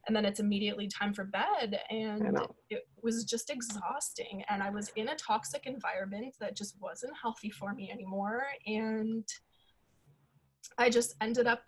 [0.07, 2.37] and then it's immediately time for bed and
[2.69, 7.49] it was just exhausting and i was in a toxic environment that just wasn't healthy
[7.49, 9.27] for me anymore and
[10.77, 11.61] i just ended up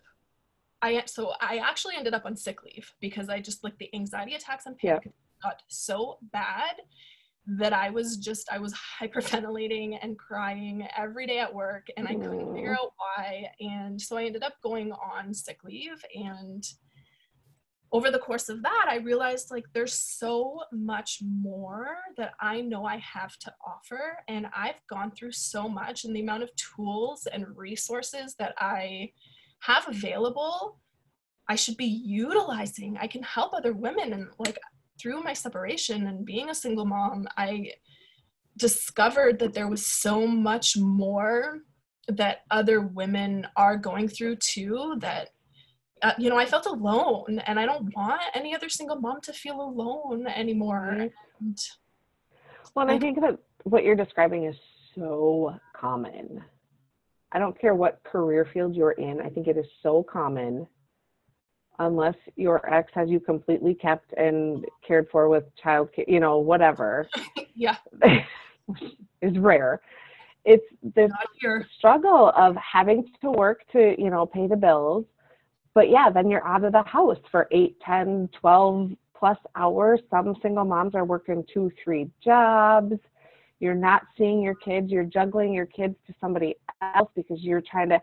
[0.82, 4.34] i so i actually ended up on sick leave because i just like the anxiety
[4.34, 5.12] attacks and panic yeah.
[5.42, 6.76] got so bad
[7.46, 12.14] that I was just I was hyperventilating and crying every day at work and I
[12.14, 16.64] couldn't figure out why and so I ended up going on sick leave and
[17.94, 22.84] over the course of that, I realized like there's so much more that I know
[22.84, 24.18] I have to offer.
[24.26, 29.12] And I've gone through so much, and the amount of tools and resources that I
[29.60, 30.80] have available,
[31.48, 32.98] I should be utilizing.
[33.00, 34.12] I can help other women.
[34.12, 34.58] And like
[35.00, 37.74] through my separation and being a single mom, I
[38.56, 41.60] discovered that there was so much more
[42.08, 45.28] that other women are going through too that
[46.04, 49.32] uh, you know, I felt alone, and I don't want any other single mom to
[49.32, 50.90] feel alone anymore.
[51.40, 51.58] And,
[52.74, 54.54] well, and I think that what you're describing is
[54.94, 56.44] so common.
[57.32, 59.22] I don't care what career field you're in.
[59.22, 60.66] I think it is so common,
[61.78, 66.36] unless your ex has you completely kept and cared for with child, care, you know,
[66.36, 67.08] whatever.
[67.54, 67.76] yeah,
[69.22, 69.80] is rare.
[70.44, 71.08] It's the
[71.78, 75.06] struggle of having to work to, you know, pay the bills
[75.74, 80.00] but yeah, then you're out of the house for 8, 10, 12 plus hours.
[80.10, 82.94] Some single moms are working two, three jobs.
[83.58, 84.90] You're not seeing your kids.
[84.90, 88.00] You're juggling your kids to somebody else because you're trying to.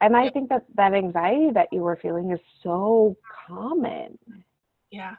[0.00, 3.16] And I think that that anxiety that you were feeling is so
[3.48, 4.18] common.
[4.90, 5.14] Yeah.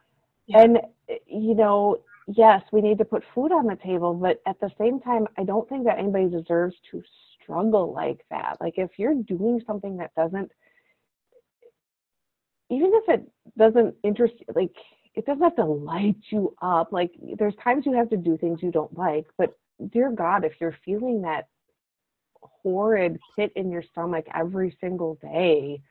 [0.46, 0.62] yeah.
[0.62, 0.80] And,
[1.26, 5.00] you know, yes, we need to put food on the table, but at the same
[5.00, 7.02] time, I don't think that anybody deserves to
[7.42, 8.58] struggle like that.
[8.62, 10.52] Like, if you're doing something that doesn't
[12.70, 14.76] even if it doesn't interest like
[15.16, 18.62] it doesn't have to light you up like there's times you have to do things
[18.62, 19.58] you don't like but
[19.92, 21.48] dear god if you're feeling that
[22.42, 25.82] horrid pit in your stomach every single day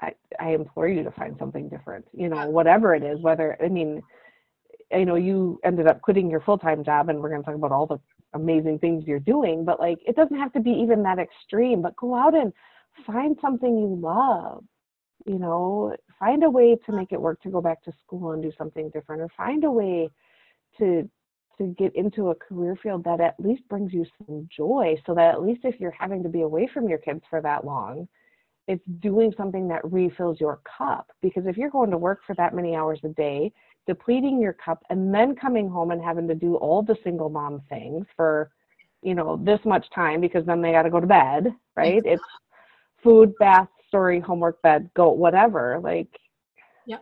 [0.00, 3.68] I, I implore you to find something different you know whatever it is whether i
[3.68, 4.02] mean
[4.92, 7.72] i know you ended up quitting your full-time job and we're going to talk about
[7.72, 7.98] all the
[8.34, 11.96] amazing things you're doing but like it doesn't have to be even that extreme but
[11.96, 12.52] go out and
[13.06, 14.62] find something you love
[15.28, 18.42] you know, find a way to make it work to go back to school and
[18.42, 20.08] do something different, or find a way
[20.78, 21.08] to
[21.58, 25.34] to get into a career field that at least brings you some joy so that
[25.34, 28.06] at least if you're having to be away from your kids for that long
[28.68, 31.10] it's doing something that refills your cup.
[31.22, 33.50] Because if you're going to work for that many hours a day
[33.86, 37.62] depleting your cup and then coming home and having to do all the single mom
[37.70, 38.50] things for
[39.02, 42.02] you know this much time because then they got to go to bed right?
[42.04, 42.22] It's
[43.02, 45.80] food bath story, homework, bed, go, whatever.
[45.82, 46.08] Like,
[46.86, 46.98] yeah,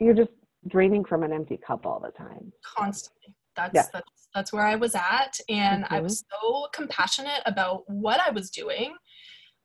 [0.00, 0.32] you're just
[0.68, 2.52] draining from an empty cup all the time.
[2.64, 3.36] Constantly.
[3.54, 3.86] That's yeah.
[3.92, 5.94] that's that's where I was at, and mm-hmm.
[5.94, 8.94] I was so compassionate about what I was doing,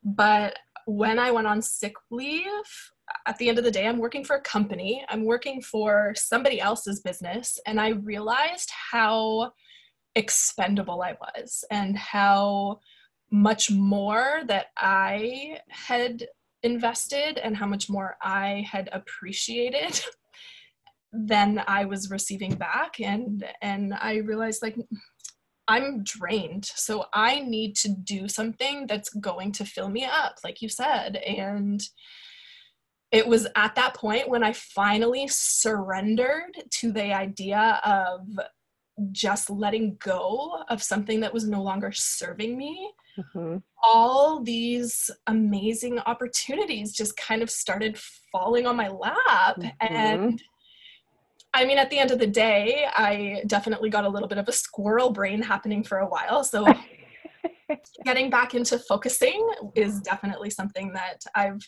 [0.03, 2.45] but when I went on sick leave,
[3.25, 5.05] at the end of the day, I'm working for a company.
[5.09, 9.51] I'm working for somebody else's business, and I realized how
[10.15, 12.79] expendable I was and how
[13.31, 16.27] much more that I had
[16.63, 20.01] invested and how much more I had appreciated
[21.11, 22.99] than I was receiving back.
[22.99, 24.77] And and I realized like
[25.67, 26.65] I'm drained.
[26.65, 31.17] So I need to do something that's going to fill me up like you said.
[31.17, 31.81] And
[33.11, 38.27] it was at that point when I finally surrendered to the idea of
[39.11, 43.57] just letting go of something that was no longer serving me mm-hmm.
[43.83, 47.97] all these amazing opportunities just kind of started
[48.31, 49.57] falling on my lap.
[49.57, 49.95] Mm-hmm.
[49.95, 50.41] And
[51.53, 54.47] I mean, at the end of the day, I definitely got a little bit of
[54.47, 56.43] a squirrel brain happening for a while.
[56.43, 56.65] So
[58.05, 61.67] getting back into focusing is definitely something that I've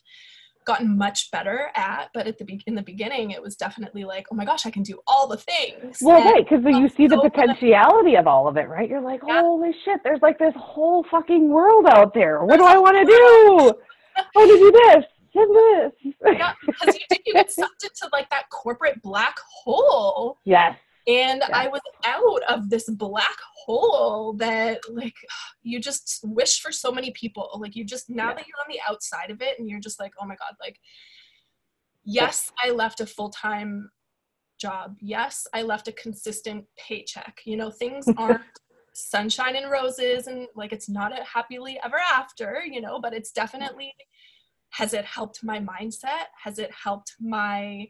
[0.69, 4.26] gotten much better at but at the be- in the beginning it was definitely like
[4.32, 5.97] oh my gosh i can do all the things.
[6.01, 8.89] Well and right because you see so the potentiality of all of it right?
[8.89, 9.41] You're like yeah.
[9.41, 12.43] holy shit there's like this whole fucking world out there.
[12.45, 13.82] What do i want to do?
[14.17, 16.13] I want to do this this.
[16.26, 20.38] Yeah, because you, you get sucked into like that corporate black hole.
[20.43, 20.76] Yes
[21.08, 21.58] and yeah.
[21.58, 23.38] i was out of this black
[23.70, 25.16] hole that like
[25.62, 27.50] you just wish for so many people.
[27.62, 28.36] Like you just now yeah.
[28.36, 30.80] that you're on the outside of it and you're just like oh my god like
[32.04, 33.89] yes i left a full-time
[34.60, 34.95] job.
[35.00, 37.41] Yes i left a consistent paycheck.
[37.45, 38.41] You know things aren't
[38.95, 43.32] sunshine and roses and like it's not a happily ever after you know but it's
[43.32, 43.93] definitely
[44.72, 46.26] has it helped my mindset?
[46.43, 47.88] Has it helped my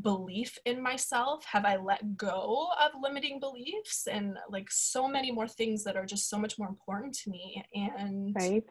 [0.00, 1.44] belief in myself?
[1.44, 6.06] Have i let go of limiting beliefs and like so many more things that are
[6.06, 7.62] just so much more important to me?
[7.74, 8.64] And right.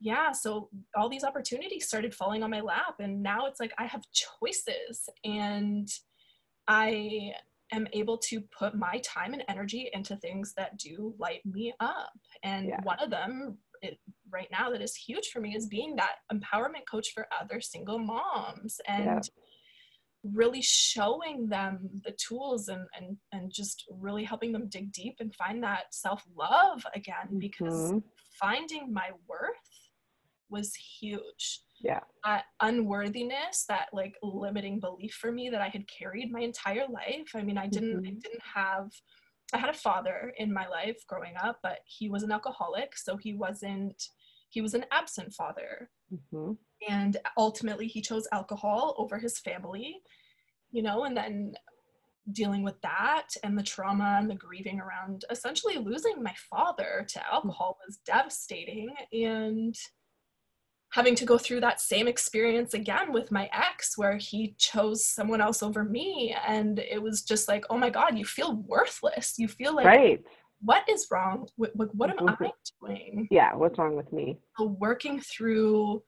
[0.00, 3.86] yeah so all these opportunities started falling on my lap and now it's like i
[3.86, 5.88] have choices and
[6.68, 7.32] i
[7.72, 12.12] am able to put my time and energy into things that do light me up.
[12.42, 12.80] And Yeah.
[12.82, 13.98] one of them it,
[14.30, 17.98] right now that is huge for me is being that empowerment coach for other single
[17.98, 18.80] moms.
[18.86, 19.20] And Yeah.
[20.32, 25.34] Really showing them the tools and, and and just really helping them dig deep and
[25.34, 28.02] find that self-love again because Mhm.
[28.40, 29.70] finding my worth
[30.48, 31.60] was huge.
[31.80, 32.00] Yeah.
[32.24, 37.28] That unworthiness that like limiting belief for me that i had carried my entire life.
[37.34, 38.20] I mean i didn't i Mhm.
[38.22, 38.90] didn't have
[39.52, 43.16] i had a father in my life growing up but he was an alcoholic so
[43.16, 44.00] he wasn't
[44.48, 45.90] he was an absent father.
[46.32, 46.52] Hmm
[46.88, 50.00] and ultimately he chose alcohol over his family
[50.70, 51.54] you know and then
[52.32, 57.24] dealing with that and the trauma and the grieving around essentially losing my father to
[57.32, 59.76] alcohol was devastating and
[60.92, 65.40] having to go through that same experience again with my ex where he chose someone
[65.40, 66.34] else over me.
[66.46, 69.34] And it was just like oh my god you feel worthless.
[69.38, 70.22] You feel like right.
[70.62, 71.48] what is wrong?
[71.56, 72.50] What, what, am i
[72.80, 73.28] doing?
[73.30, 74.38] Yeah what's wrong with me?
[74.58, 76.02] So working through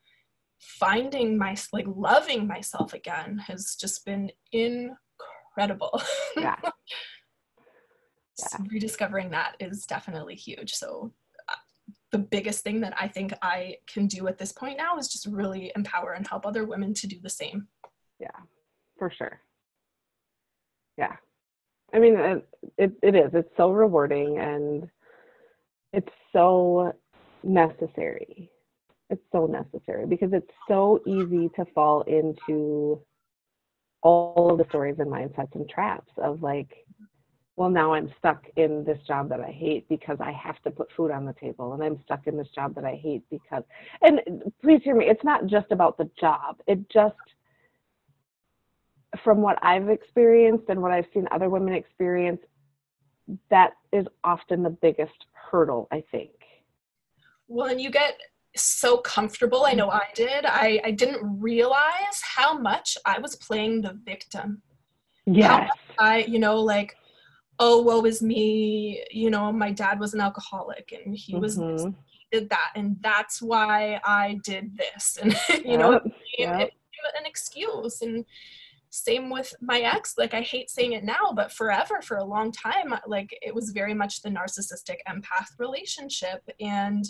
[0.59, 6.01] finding my like loving myself again has just been incredible.
[6.37, 6.57] Yeah.
[8.37, 10.73] So rediscovering that is definitely huge.
[10.75, 11.13] So
[11.49, 11.57] uh,
[12.13, 15.27] the biggest thing that i think i can do at this point now is just
[15.27, 17.67] really empower and help other women to do the same.
[18.21, 18.29] Yeah
[18.99, 19.41] for sure.
[20.97, 21.17] Yeah.
[21.95, 23.31] I mean it, it, it is.
[23.33, 24.89] It's so rewarding and
[25.93, 26.93] it's so
[27.43, 28.51] necessary
[29.11, 33.01] it's so necessary because it's so easy to fall into
[34.03, 36.87] all the stories and mindsets and traps of like
[37.57, 40.89] well now i'm stuck in this job that i hate because i have to put
[40.97, 43.65] food on the table and i'm stuck in this job that i hate because
[44.03, 44.21] and
[44.63, 47.17] please hear me it's not just about the job it just
[49.25, 52.41] from what I've experienced and what I've seen other women experience,
[53.51, 56.31] that is often the biggest hurdle, I think.
[57.47, 58.15] well and you get
[58.57, 63.83] so comfortable i know i did i, I didn't realize how much i was playing
[63.83, 64.63] the victim
[65.31, 65.71] Yes.
[65.99, 66.97] I, you know, like,
[67.59, 69.05] oh, woe is me.
[69.11, 71.95] You know, my dad was an alcoholic and he was this, Mhm.
[72.09, 75.19] he did that, and that's why I did this.
[75.21, 75.37] And
[75.67, 76.61] you know, it became- yep.
[76.61, 78.01] it became an excuse.
[78.01, 78.25] And
[78.91, 80.15] same with my ex.
[80.17, 83.71] Like, I hate saying it now, but forever, for a long time, like it was
[83.71, 86.43] very much the narcissistic empath relationship.
[86.59, 87.05] And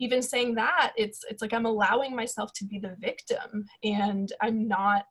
[0.00, 4.66] even saying that, it's it's like I'm allowing myself to be the victim, and I'm
[4.66, 5.04] not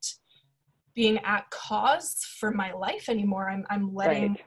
[0.95, 3.49] being at cause for my life anymore.
[3.49, 4.45] I'm I'm letting Right.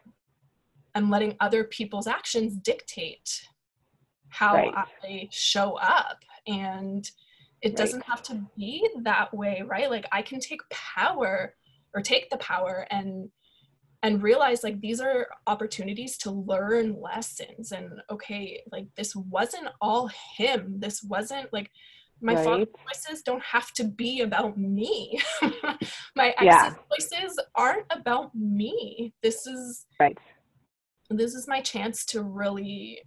[0.94, 3.48] I'm letting other people's actions dictate
[4.28, 4.74] how Right.
[4.74, 6.18] I show up.
[6.46, 7.08] And
[7.62, 7.76] it Right.
[7.76, 9.90] doesn't have to be that way, right?
[9.90, 11.54] Like I can take power
[11.94, 13.30] or take the power and
[14.02, 20.10] and realize like these are opportunities to learn lessons and okay like this wasn't all
[20.36, 21.70] him this wasn't like
[22.20, 22.94] my father's Right.
[22.94, 25.20] choices don't have to be about me
[26.16, 26.74] my ex's Yeah.
[26.90, 30.18] choices aren't about me this is Right.
[31.10, 33.02] this is my chance to really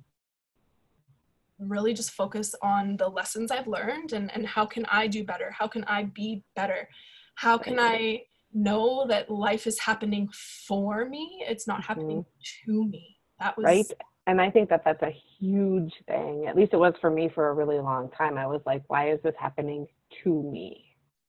[1.59, 5.49] really just focus on the lessons i've learned and and how can i do better
[5.51, 6.87] how can i be better
[7.35, 8.21] how can i
[8.55, 10.29] know that life is happening
[10.67, 12.25] for me it's not happening
[12.65, 13.77] to me that was Mm-hmm.
[13.77, 13.91] Right.
[14.27, 16.47] And I think that that's a huge thing.
[16.47, 18.37] At least it was for me for a really long time.
[18.37, 19.85] I was like, why is this happening
[20.23, 20.83] to me?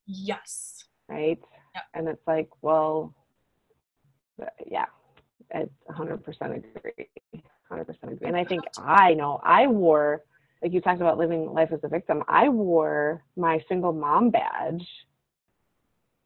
[0.07, 1.39] yes Right.
[1.75, 1.85] Yep.
[1.95, 3.15] And it's like, well,
[4.41, 4.87] uh, yeah,
[5.55, 7.09] I 100% agree.
[7.71, 8.29] 100% agree.
[8.29, 10.23] And I think I know I wore,
[10.63, 14.87] like you talked about living life as a victim, I wore my single mom badge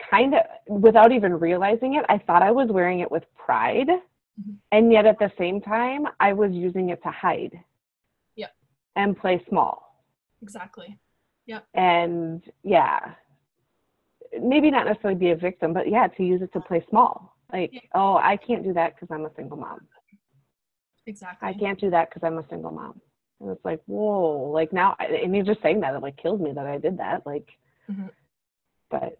[0.08, 0.42] kind of
[0.82, 2.04] without even realizing it.
[2.08, 3.88] I thought I was wearing it with pride.
[4.40, 4.56] Mhm.
[4.72, 7.62] And yet at the same time, I was using it to hide.
[8.36, 8.54] Yep.
[8.96, 9.86] And play small.
[10.42, 10.98] exactly
[11.46, 11.60] Yeah.
[11.74, 13.14] And yeah,
[14.40, 17.36] maybe not necessarily be a victim, but yeah, to use it to play small.
[17.52, 17.80] Like, Yeah.
[17.94, 19.86] oh, I can't do that because I'm a single mom.
[21.06, 23.00] exactly I can't do that because I'm a single mom.
[23.40, 26.52] And it's like, whoa, like now, and you're just saying that, it like killed me
[26.52, 27.26] that I did that.
[27.26, 27.48] Like,
[27.90, 28.10] Mhm.
[28.90, 29.16] but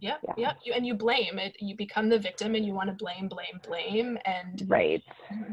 [0.00, 0.34] Yep, Yeah.
[0.36, 0.58] yep.
[0.64, 1.56] You, and you blame it.
[1.60, 5.02] You become the victim, and you want to blame, blame, blame, and right.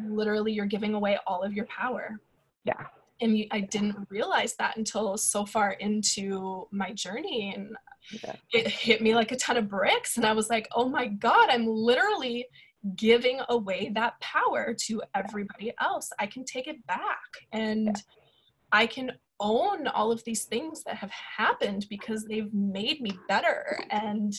[0.08, 2.20] literally, you're giving away all of your power.
[2.64, 2.88] Yeah.
[3.22, 7.76] and I didn't realize that until so far into my journey and
[8.24, 8.36] yeah.
[8.52, 11.50] it hit me like a ton of bricks and I was like, "Oh my god,
[11.50, 12.46] I'm literally
[12.96, 16.12] giving away that power to everybody else.
[16.20, 17.20] I can take it back
[17.52, 17.94] and yeah.
[18.72, 23.80] I can own all of these things that have happened because they've made me better
[23.90, 24.34] and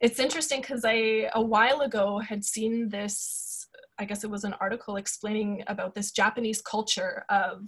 [0.00, 3.66] it's interesting because I a while ago had seen this
[3.98, 7.62] I guess it was an article explaining about this Japanese culture of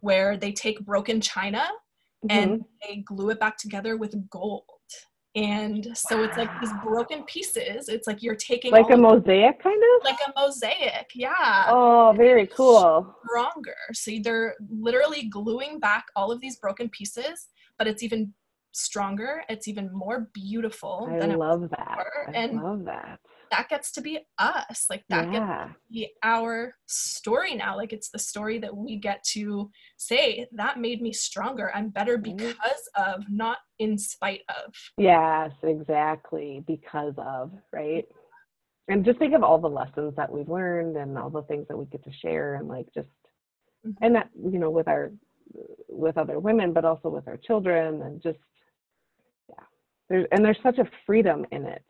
[0.00, 1.66] where they take broken china
[2.24, 2.30] mm-hmm.
[2.30, 4.64] and they glue it back together with gold
[5.36, 7.88] and so it's like these broken pieces.
[7.88, 10.04] It's like you're taking like a mosaic kind of?
[10.04, 11.66] Like a mosaic yeah.
[11.68, 13.14] Oh very cool.
[13.24, 13.76] stronger.
[13.92, 18.34] So they're literally gluing back all of these broken pieces but it's even
[18.72, 19.42] stronger.
[19.48, 21.98] It's even more beautiful i love that.
[22.28, 23.18] i and love that
[23.50, 25.66] that gets to be us like that yeah.
[25.66, 30.46] gets to be our story now like it's the story that we get to say
[30.52, 31.70] that made me stronger.
[31.74, 34.74] I'm better because of not in spite of.
[34.98, 38.06] Yes exactly because of right?
[38.88, 41.76] And just think of all the lessons that we've learned and all the things that
[41.76, 43.08] we get to share and like just
[43.86, 44.04] mm-hmm.
[44.04, 45.12] and that you know with our
[45.88, 48.38] with other women but also with our children and just
[49.48, 49.64] yeah
[50.08, 51.84] there's and there's such a freedom in it.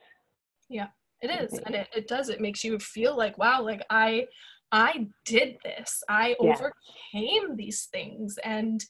[0.68, 0.88] Yeah
[1.22, 4.26] it is and it, it does it makes you feel like wow like i
[4.72, 6.54] i did this i yeah.
[6.54, 8.84] overcame these things and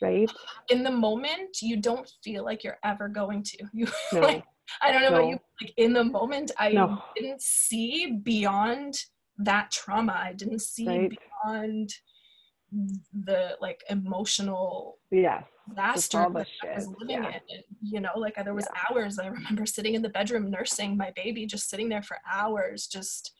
[0.00, 0.30] right
[0.70, 4.20] in the moment you don't feel like you're ever going to you no.
[4.20, 4.44] like
[4.82, 5.16] i don't know no.
[5.16, 7.02] about you like in the moment i no.
[7.16, 8.94] didn't see beyond
[9.38, 11.10] that trauma i didn't see right.
[11.10, 11.92] beyond
[13.24, 17.38] the like emotional yes disaster that I was living yeah.
[17.48, 17.62] in.
[17.82, 18.82] You know, like there was yeah.
[18.90, 22.86] hours I remember sitting in the bedroom nursing my baby, just sitting there for hours,
[22.86, 23.32] just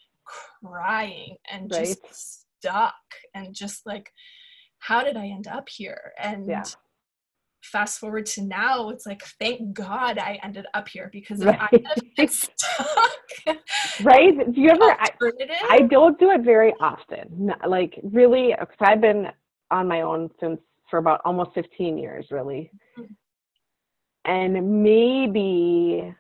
[0.63, 1.87] crying and right.
[1.87, 2.95] just stuck
[3.35, 4.11] and just like,
[4.79, 6.13] how did I end up here?
[6.19, 6.65] And yeah.
[7.63, 11.59] fast forward to now, it's like, thank God I ended up here because right.
[11.61, 13.59] I been stuck.
[14.03, 14.53] right?
[14.53, 14.97] Do you ever?
[14.99, 15.09] I,
[15.69, 17.53] I don't do it very often.
[17.67, 19.27] Like really, because I've been
[19.71, 20.61] on my own since
[20.91, 22.71] for about almost 15 years, really.
[24.25, 26.15] And maybe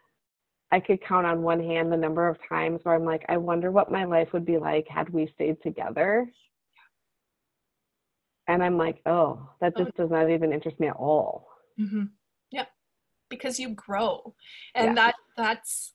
[0.73, 3.71] I could count on one hand the number of times where I'm like, I wonder
[3.71, 6.31] what my life would be like had we stayed together.
[8.49, 11.49] And I'm like, oh, that just does not even interest me at all.
[11.79, 12.05] Mm-hmm.
[12.51, 12.66] Yeah,
[13.29, 14.35] because you grow,
[14.75, 14.95] and yeah.
[14.95, 15.95] that that's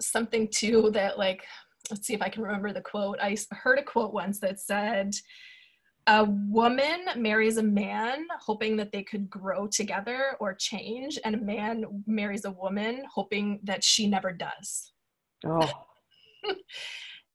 [0.00, 1.44] something too that like.
[1.90, 3.18] Let's see if I can remember the quote.
[3.20, 5.14] I heard a quote once that said,
[6.06, 11.38] a woman marries a man hoping that they could grow together or change, and a
[11.38, 14.92] man marries a woman hoping that she never does.
[15.46, 15.70] Oh.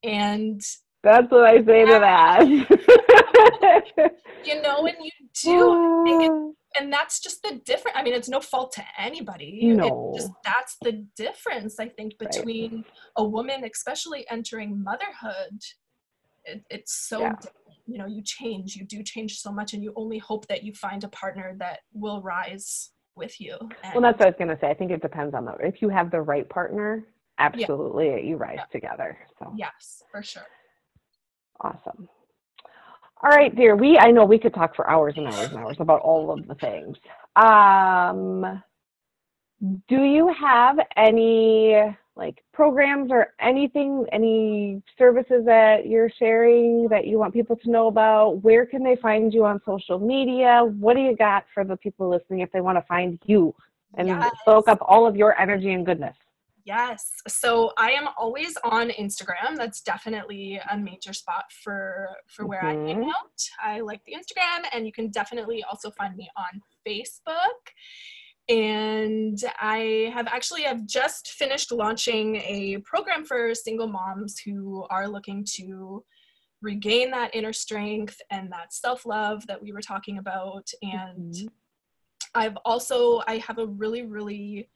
[0.04, 0.60] and
[1.02, 2.46] that's what I say to that.
[4.44, 5.10] you know, and you
[5.42, 6.04] do.
[6.06, 6.54] It, oh.
[6.78, 7.96] and that's just the difference.
[7.96, 9.64] I mean, it's no fault to anybody.
[9.64, 10.12] No.
[10.14, 12.84] Just, that's the difference, I think, between right.
[13.16, 15.60] a woman, especially entering motherhood.
[16.44, 17.34] It, it's so yeah
[17.90, 20.72] you know you change you do change so much and you only hope that you
[20.72, 23.56] find a partner that will rise with you.
[23.82, 24.70] And well that's what i was going to say.
[24.70, 27.04] I think it depends on the if you have the right partner
[27.38, 28.16] absolutely yeah.
[28.18, 28.64] you rise yeah.
[28.66, 29.52] together so.
[29.56, 30.46] Yes for sure.
[31.60, 32.08] Awesome.
[33.22, 35.76] All right dear we i know we could talk for hours and hours and hours
[35.80, 36.96] about all of the things.
[37.36, 38.62] Um
[39.88, 41.74] do you have any
[42.16, 47.86] like programs or anything, any services that you're sharing that you want people to know
[47.86, 48.42] about?
[48.42, 50.62] Where can they find you on social media?
[50.64, 53.54] What do you got for the people listening if they want to find you
[53.96, 54.30] and yes.
[54.44, 56.16] soak up all of your energy and goodness?
[56.64, 57.10] Yes.
[57.26, 59.56] So I am always on Instagram.
[59.56, 62.84] That's definitely a major spot for for where mm-hmm.
[62.84, 63.08] I hang mm-hmm.
[63.08, 63.42] out.
[63.62, 67.72] I like the Instagram and you can definitely also find me on Facebook
[68.50, 75.08] and i have actually i've just finished launching a program for single moms who are
[75.08, 76.04] looking to
[76.60, 81.46] regain that inner strength and that self-love that we were talking about and mm-hmm.
[82.34, 84.68] i've also i have a really really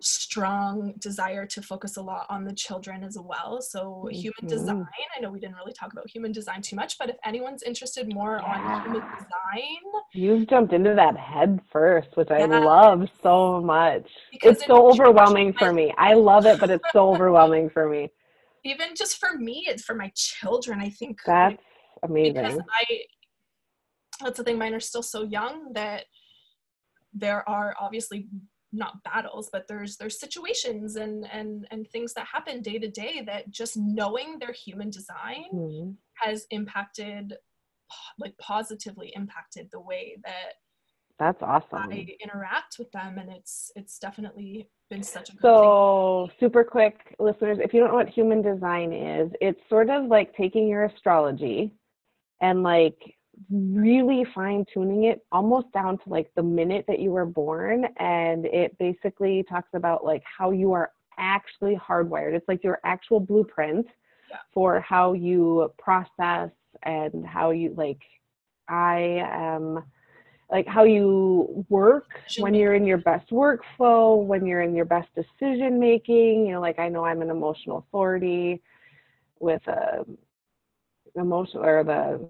[0.00, 3.60] strong desire to focus a lot on the children as well.
[3.60, 4.14] So mm-hmm.
[4.14, 4.86] human design,
[5.16, 8.12] I know we didn't really talk about human design too much, but if anyone's interested
[8.12, 8.52] more yeah.
[8.52, 10.02] on human design.
[10.12, 12.38] You've jumped into that head first, which yeah.
[12.38, 14.08] I love so much.
[14.32, 15.92] Because it's so overwhelming for me.
[15.98, 18.10] I love it, but it's so overwhelming for me.
[18.64, 21.20] Even just for me, it's for my children, I think.
[21.24, 21.62] That's
[22.02, 22.34] amazing.
[22.34, 23.00] Because I
[24.20, 26.04] that's the thing, mine are still so young that
[27.12, 28.26] there are obviously
[28.72, 33.22] not battles but there's there's situations and and and things that happen day to day
[33.24, 35.90] that just knowing their human design mm-hmm.
[36.14, 37.34] has impacted
[38.18, 40.54] like positively impacted the way that
[41.18, 41.90] that's awesome.
[41.90, 46.36] I interact with them, and it's it's definitely been such a good so thing.
[46.38, 47.58] super quick listeners.
[47.60, 51.74] If you don't know what human design is, it's sort of like taking your astrology
[52.40, 52.96] and like
[53.50, 58.46] really fine tuning it almost down to like the minute that you were born, and
[58.46, 62.34] it basically talks about like how you are actually hardwired.
[62.34, 63.86] It's like your actual blueprint
[64.30, 64.36] yeah.
[64.52, 66.50] for how you process
[66.82, 68.00] and how you like.
[68.68, 69.82] I am
[70.50, 72.06] like how you work
[72.38, 76.46] when you're in your best workflow, when you're in your best decision making.
[76.46, 78.62] You know, like I know I'm an emotional authority
[79.40, 80.18] with um,
[81.16, 82.20] a emotional or the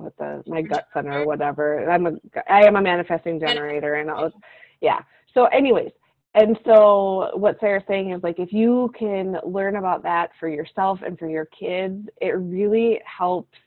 [0.00, 1.90] what the my gut center or whatever.
[1.90, 2.12] I'm a
[2.48, 4.32] I am a manifesting generator and I'll,
[4.80, 5.00] yeah.
[5.34, 5.92] So anyways,
[6.34, 11.00] and so what Sarah's saying is like if you can learn about that for yourself
[11.04, 13.58] and for your kids, it really helps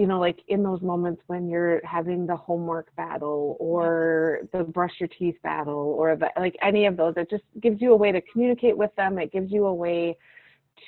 [0.00, 4.92] you know, like in those moments when you're having the homework battle or the brush
[4.98, 8.10] your teeth battle or the, like any of those, it just gives you a way
[8.10, 9.18] to communicate with them.
[9.18, 10.16] It gives you a way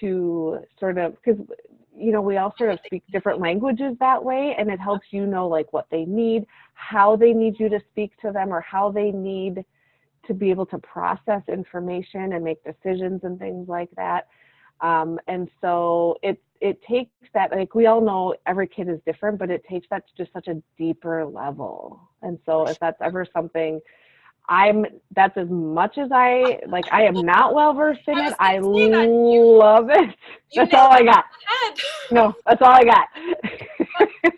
[0.00, 1.44] to sort of, because,
[2.02, 5.26] you know, we all sort of speak different languages that way, and it helps you
[5.26, 8.90] know like what they need, how they need you to speak to them, or how
[8.90, 9.64] they need
[10.26, 14.28] to be able to process information and make decisions and things like that.
[14.80, 19.38] Um, and so it it takes that like we all know every kid is different,
[19.38, 22.00] but it takes that to just such a deeper level.
[22.22, 23.80] And so if that's ever something
[24.52, 24.84] I'm
[25.16, 28.34] that's as much as I like I am not well versed in it.
[28.38, 30.14] I love it.
[30.54, 31.24] That's all I got.
[32.10, 33.08] No, that's all I got.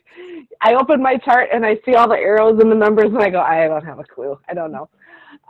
[0.61, 3.31] I open my chart and I see all the arrows and the numbers and I
[3.31, 4.39] go, I don't have a clue.
[4.49, 4.89] I don't know.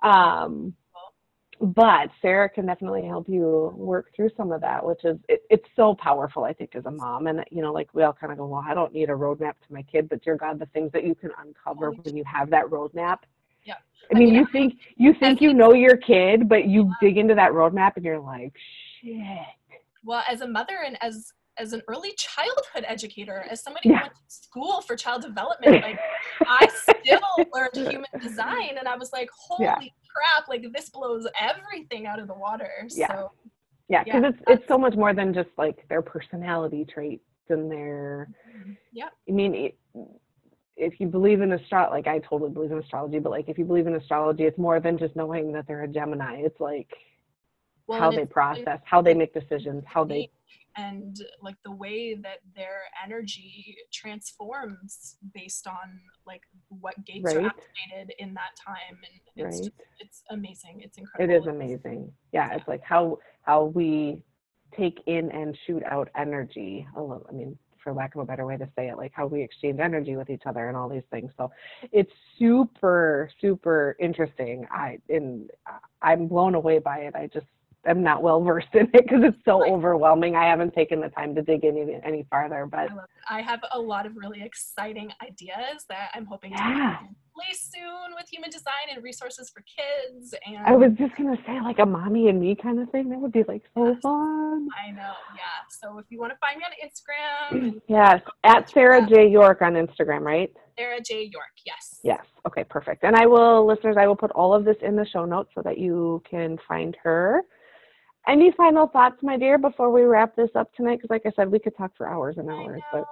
[0.03, 0.73] Um,
[1.61, 5.69] but Sarah can definitely help you work through some of that, which is it, it's
[5.77, 7.27] so powerful, I think, as a mom.
[7.27, 9.55] And you know, like we all kind of go, well, I don't need a roadmap
[9.67, 12.49] to my kid, but dear God, the things that you can uncover when you have
[12.51, 13.19] that roadmap.
[13.65, 13.75] Yeah.
[14.15, 17.53] I mean, you think you think you know your kid, but you dig into that
[17.53, 18.53] roadmap and you're like,
[19.01, 19.19] shit.
[20.03, 23.97] Well, as a mother and as as an early childhood educator, as somebody yeah.
[23.97, 25.99] who went to school for child development, like
[26.47, 26.67] I
[27.03, 29.79] still learned human design, and I was like, holy yeah
[30.15, 32.71] crap, like this blows everything out of the water.
[32.91, 33.09] Yeah.
[33.09, 33.33] So,
[33.89, 37.71] yeah, because yeah, it's it's so much more than just like their personality traits and
[37.71, 38.29] their.
[38.57, 38.73] Mm-hmm.
[38.93, 39.09] Yeah.
[39.29, 39.79] I mean, it,
[40.77, 43.65] if you believe in astrology, like I totally believe in astrology, but like if you
[43.65, 46.37] believe in astrology, it's more than just knowing that they're a Gemini.
[46.39, 46.89] It's like
[47.87, 50.31] well, how they process, how they make decisions, how they
[50.77, 57.37] and like the way that their energy transforms based on like what gates right.
[57.37, 59.65] are activated in that time and it's right.
[59.65, 64.19] just, it's amazing it's incredible it is amazing yeah, yeah, it's like how how we
[64.77, 68.69] take in and shoot out energy i mean for lack of a better way to
[68.75, 71.31] say it like how we exchange energy with each other and all these things.
[71.37, 71.53] So
[71.93, 74.67] it's super super interesting.
[74.71, 75.51] I and
[76.03, 77.15] i'm blown away by it.
[77.15, 77.47] I just
[77.87, 80.37] am not well versed in it because it's so overwhelming.
[80.37, 82.67] I haven't taken the time to dig any any farther.
[82.71, 82.89] But
[83.29, 86.99] I, I have a lot of really exciting ideas that I'm hoping yeah.
[87.01, 90.35] to place soon with human design and resources for kids.
[90.47, 93.09] And I was just gonna say like a mommy and me kind of thing.
[93.11, 94.69] That would be like so yes, fun.
[94.87, 95.13] I know.
[95.35, 95.65] Yeah.
[95.69, 97.81] So if you want to find me on Instagram.
[97.89, 100.51] yes, at Sarah J Yorke on Instagram, right?
[100.79, 101.61] Sarah J Yorke.
[101.65, 102.01] Yes.
[102.03, 102.25] Yes.
[102.47, 102.65] Okay.
[102.65, 103.05] Perfect.
[103.05, 105.63] And I will, listeners, I will put all of this in the show notes so
[105.63, 107.43] that you can find her.
[108.27, 110.97] Any final thoughts, my dear, before we wrap this up tonight?
[110.97, 112.81] Because, like I said, we could talk for hours and hours.
[112.93, 112.99] I.
[112.99, 113.05] But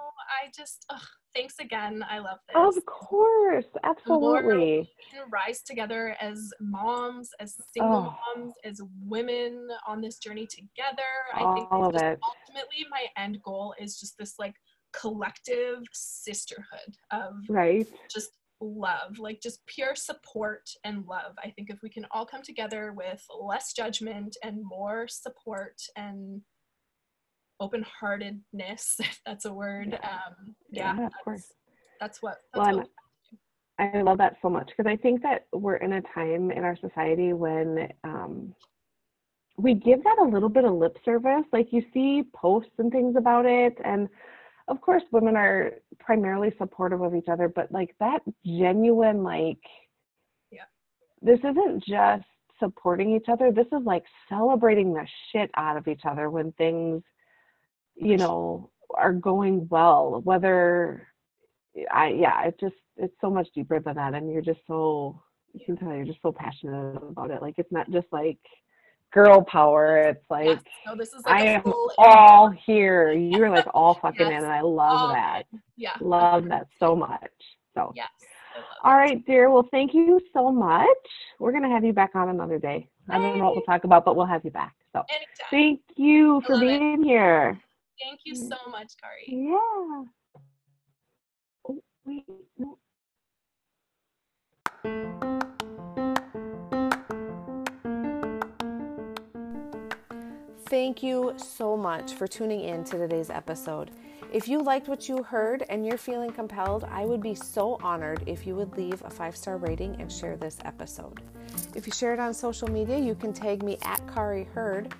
[0.43, 1.01] I just, ugh,
[1.35, 2.03] thanks again.
[2.09, 2.77] I love this.
[2.77, 4.55] Of course, absolutely.
[4.55, 8.35] we can rise together as moms, as single oh.
[8.35, 11.03] moms, as women on this journey together.
[11.35, 12.19] All I think of it.
[12.23, 14.55] ultimately my end goal is just this like
[14.93, 18.29] collective sisterhood of right just
[18.63, 21.33] love, like just pure support and love.
[21.43, 26.41] I think if we can all come together with less judgment and more support and
[27.59, 31.51] open heartedness, if that's a word, um, yeah, yeah of course.
[31.99, 32.37] That's what.
[32.53, 32.89] That's well, what
[33.79, 36.77] I love that so much because I think that we're in a time in our
[36.77, 38.53] society when um,
[39.57, 41.45] we give that a little bit of lip service.
[41.51, 44.09] Like you see posts and things about it, and
[44.67, 49.59] of course women are primarily supportive of each other but like that genuine like
[50.51, 50.63] yeah.
[51.21, 52.25] this isn't just
[52.59, 57.03] supporting each other this is like celebrating the shit out of each other when things
[57.95, 61.07] you know are going well whether
[61.91, 65.21] i yeah it just it's so much deeper than that and you're just so
[65.53, 68.37] you can tell you're just so passionate about it like it's not just like
[69.13, 69.97] girl power.
[69.97, 70.59] It's like yes.
[70.85, 71.61] no, this is like I am
[71.97, 73.11] all here.
[73.13, 74.29] You're like all fucking Yes.
[74.39, 75.43] in, and I love All that.
[75.77, 75.91] yeah.
[76.01, 77.31] Love that so much.
[77.75, 78.09] So, Yes.
[78.83, 79.49] All right, dear.
[79.49, 80.87] Well, thank you so much.
[81.39, 82.87] We're gonna have you back on another day.
[83.09, 84.75] I don't know what we'll talk about, but we'll have you back.
[84.93, 85.25] So, Anytime.
[85.49, 86.79] thank you I for love it.
[86.79, 87.59] being here.
[88.01, 89.25] Thank you so much, Kari.
[89.27, 90.03] Yeah.
[91.67, 92.25] Oh, wait.
[92.57, 92.77] No.
[100.73, 103.91] Thank you so much for tuning in to today's episode.
[104.31, 108.23] If you liked what you heard and you're feeling compelled, I would be so honored
[108.25, 111.21] if you would leave a five star rating and share this episode.
[111.75, 114.95] If you share it on social media, you can tag me at Kari Heard.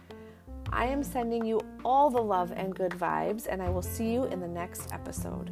[0.71, 4.25] I am sending you all the love and good vibes, and I will see you
[4.25, 5.49] in the next episode.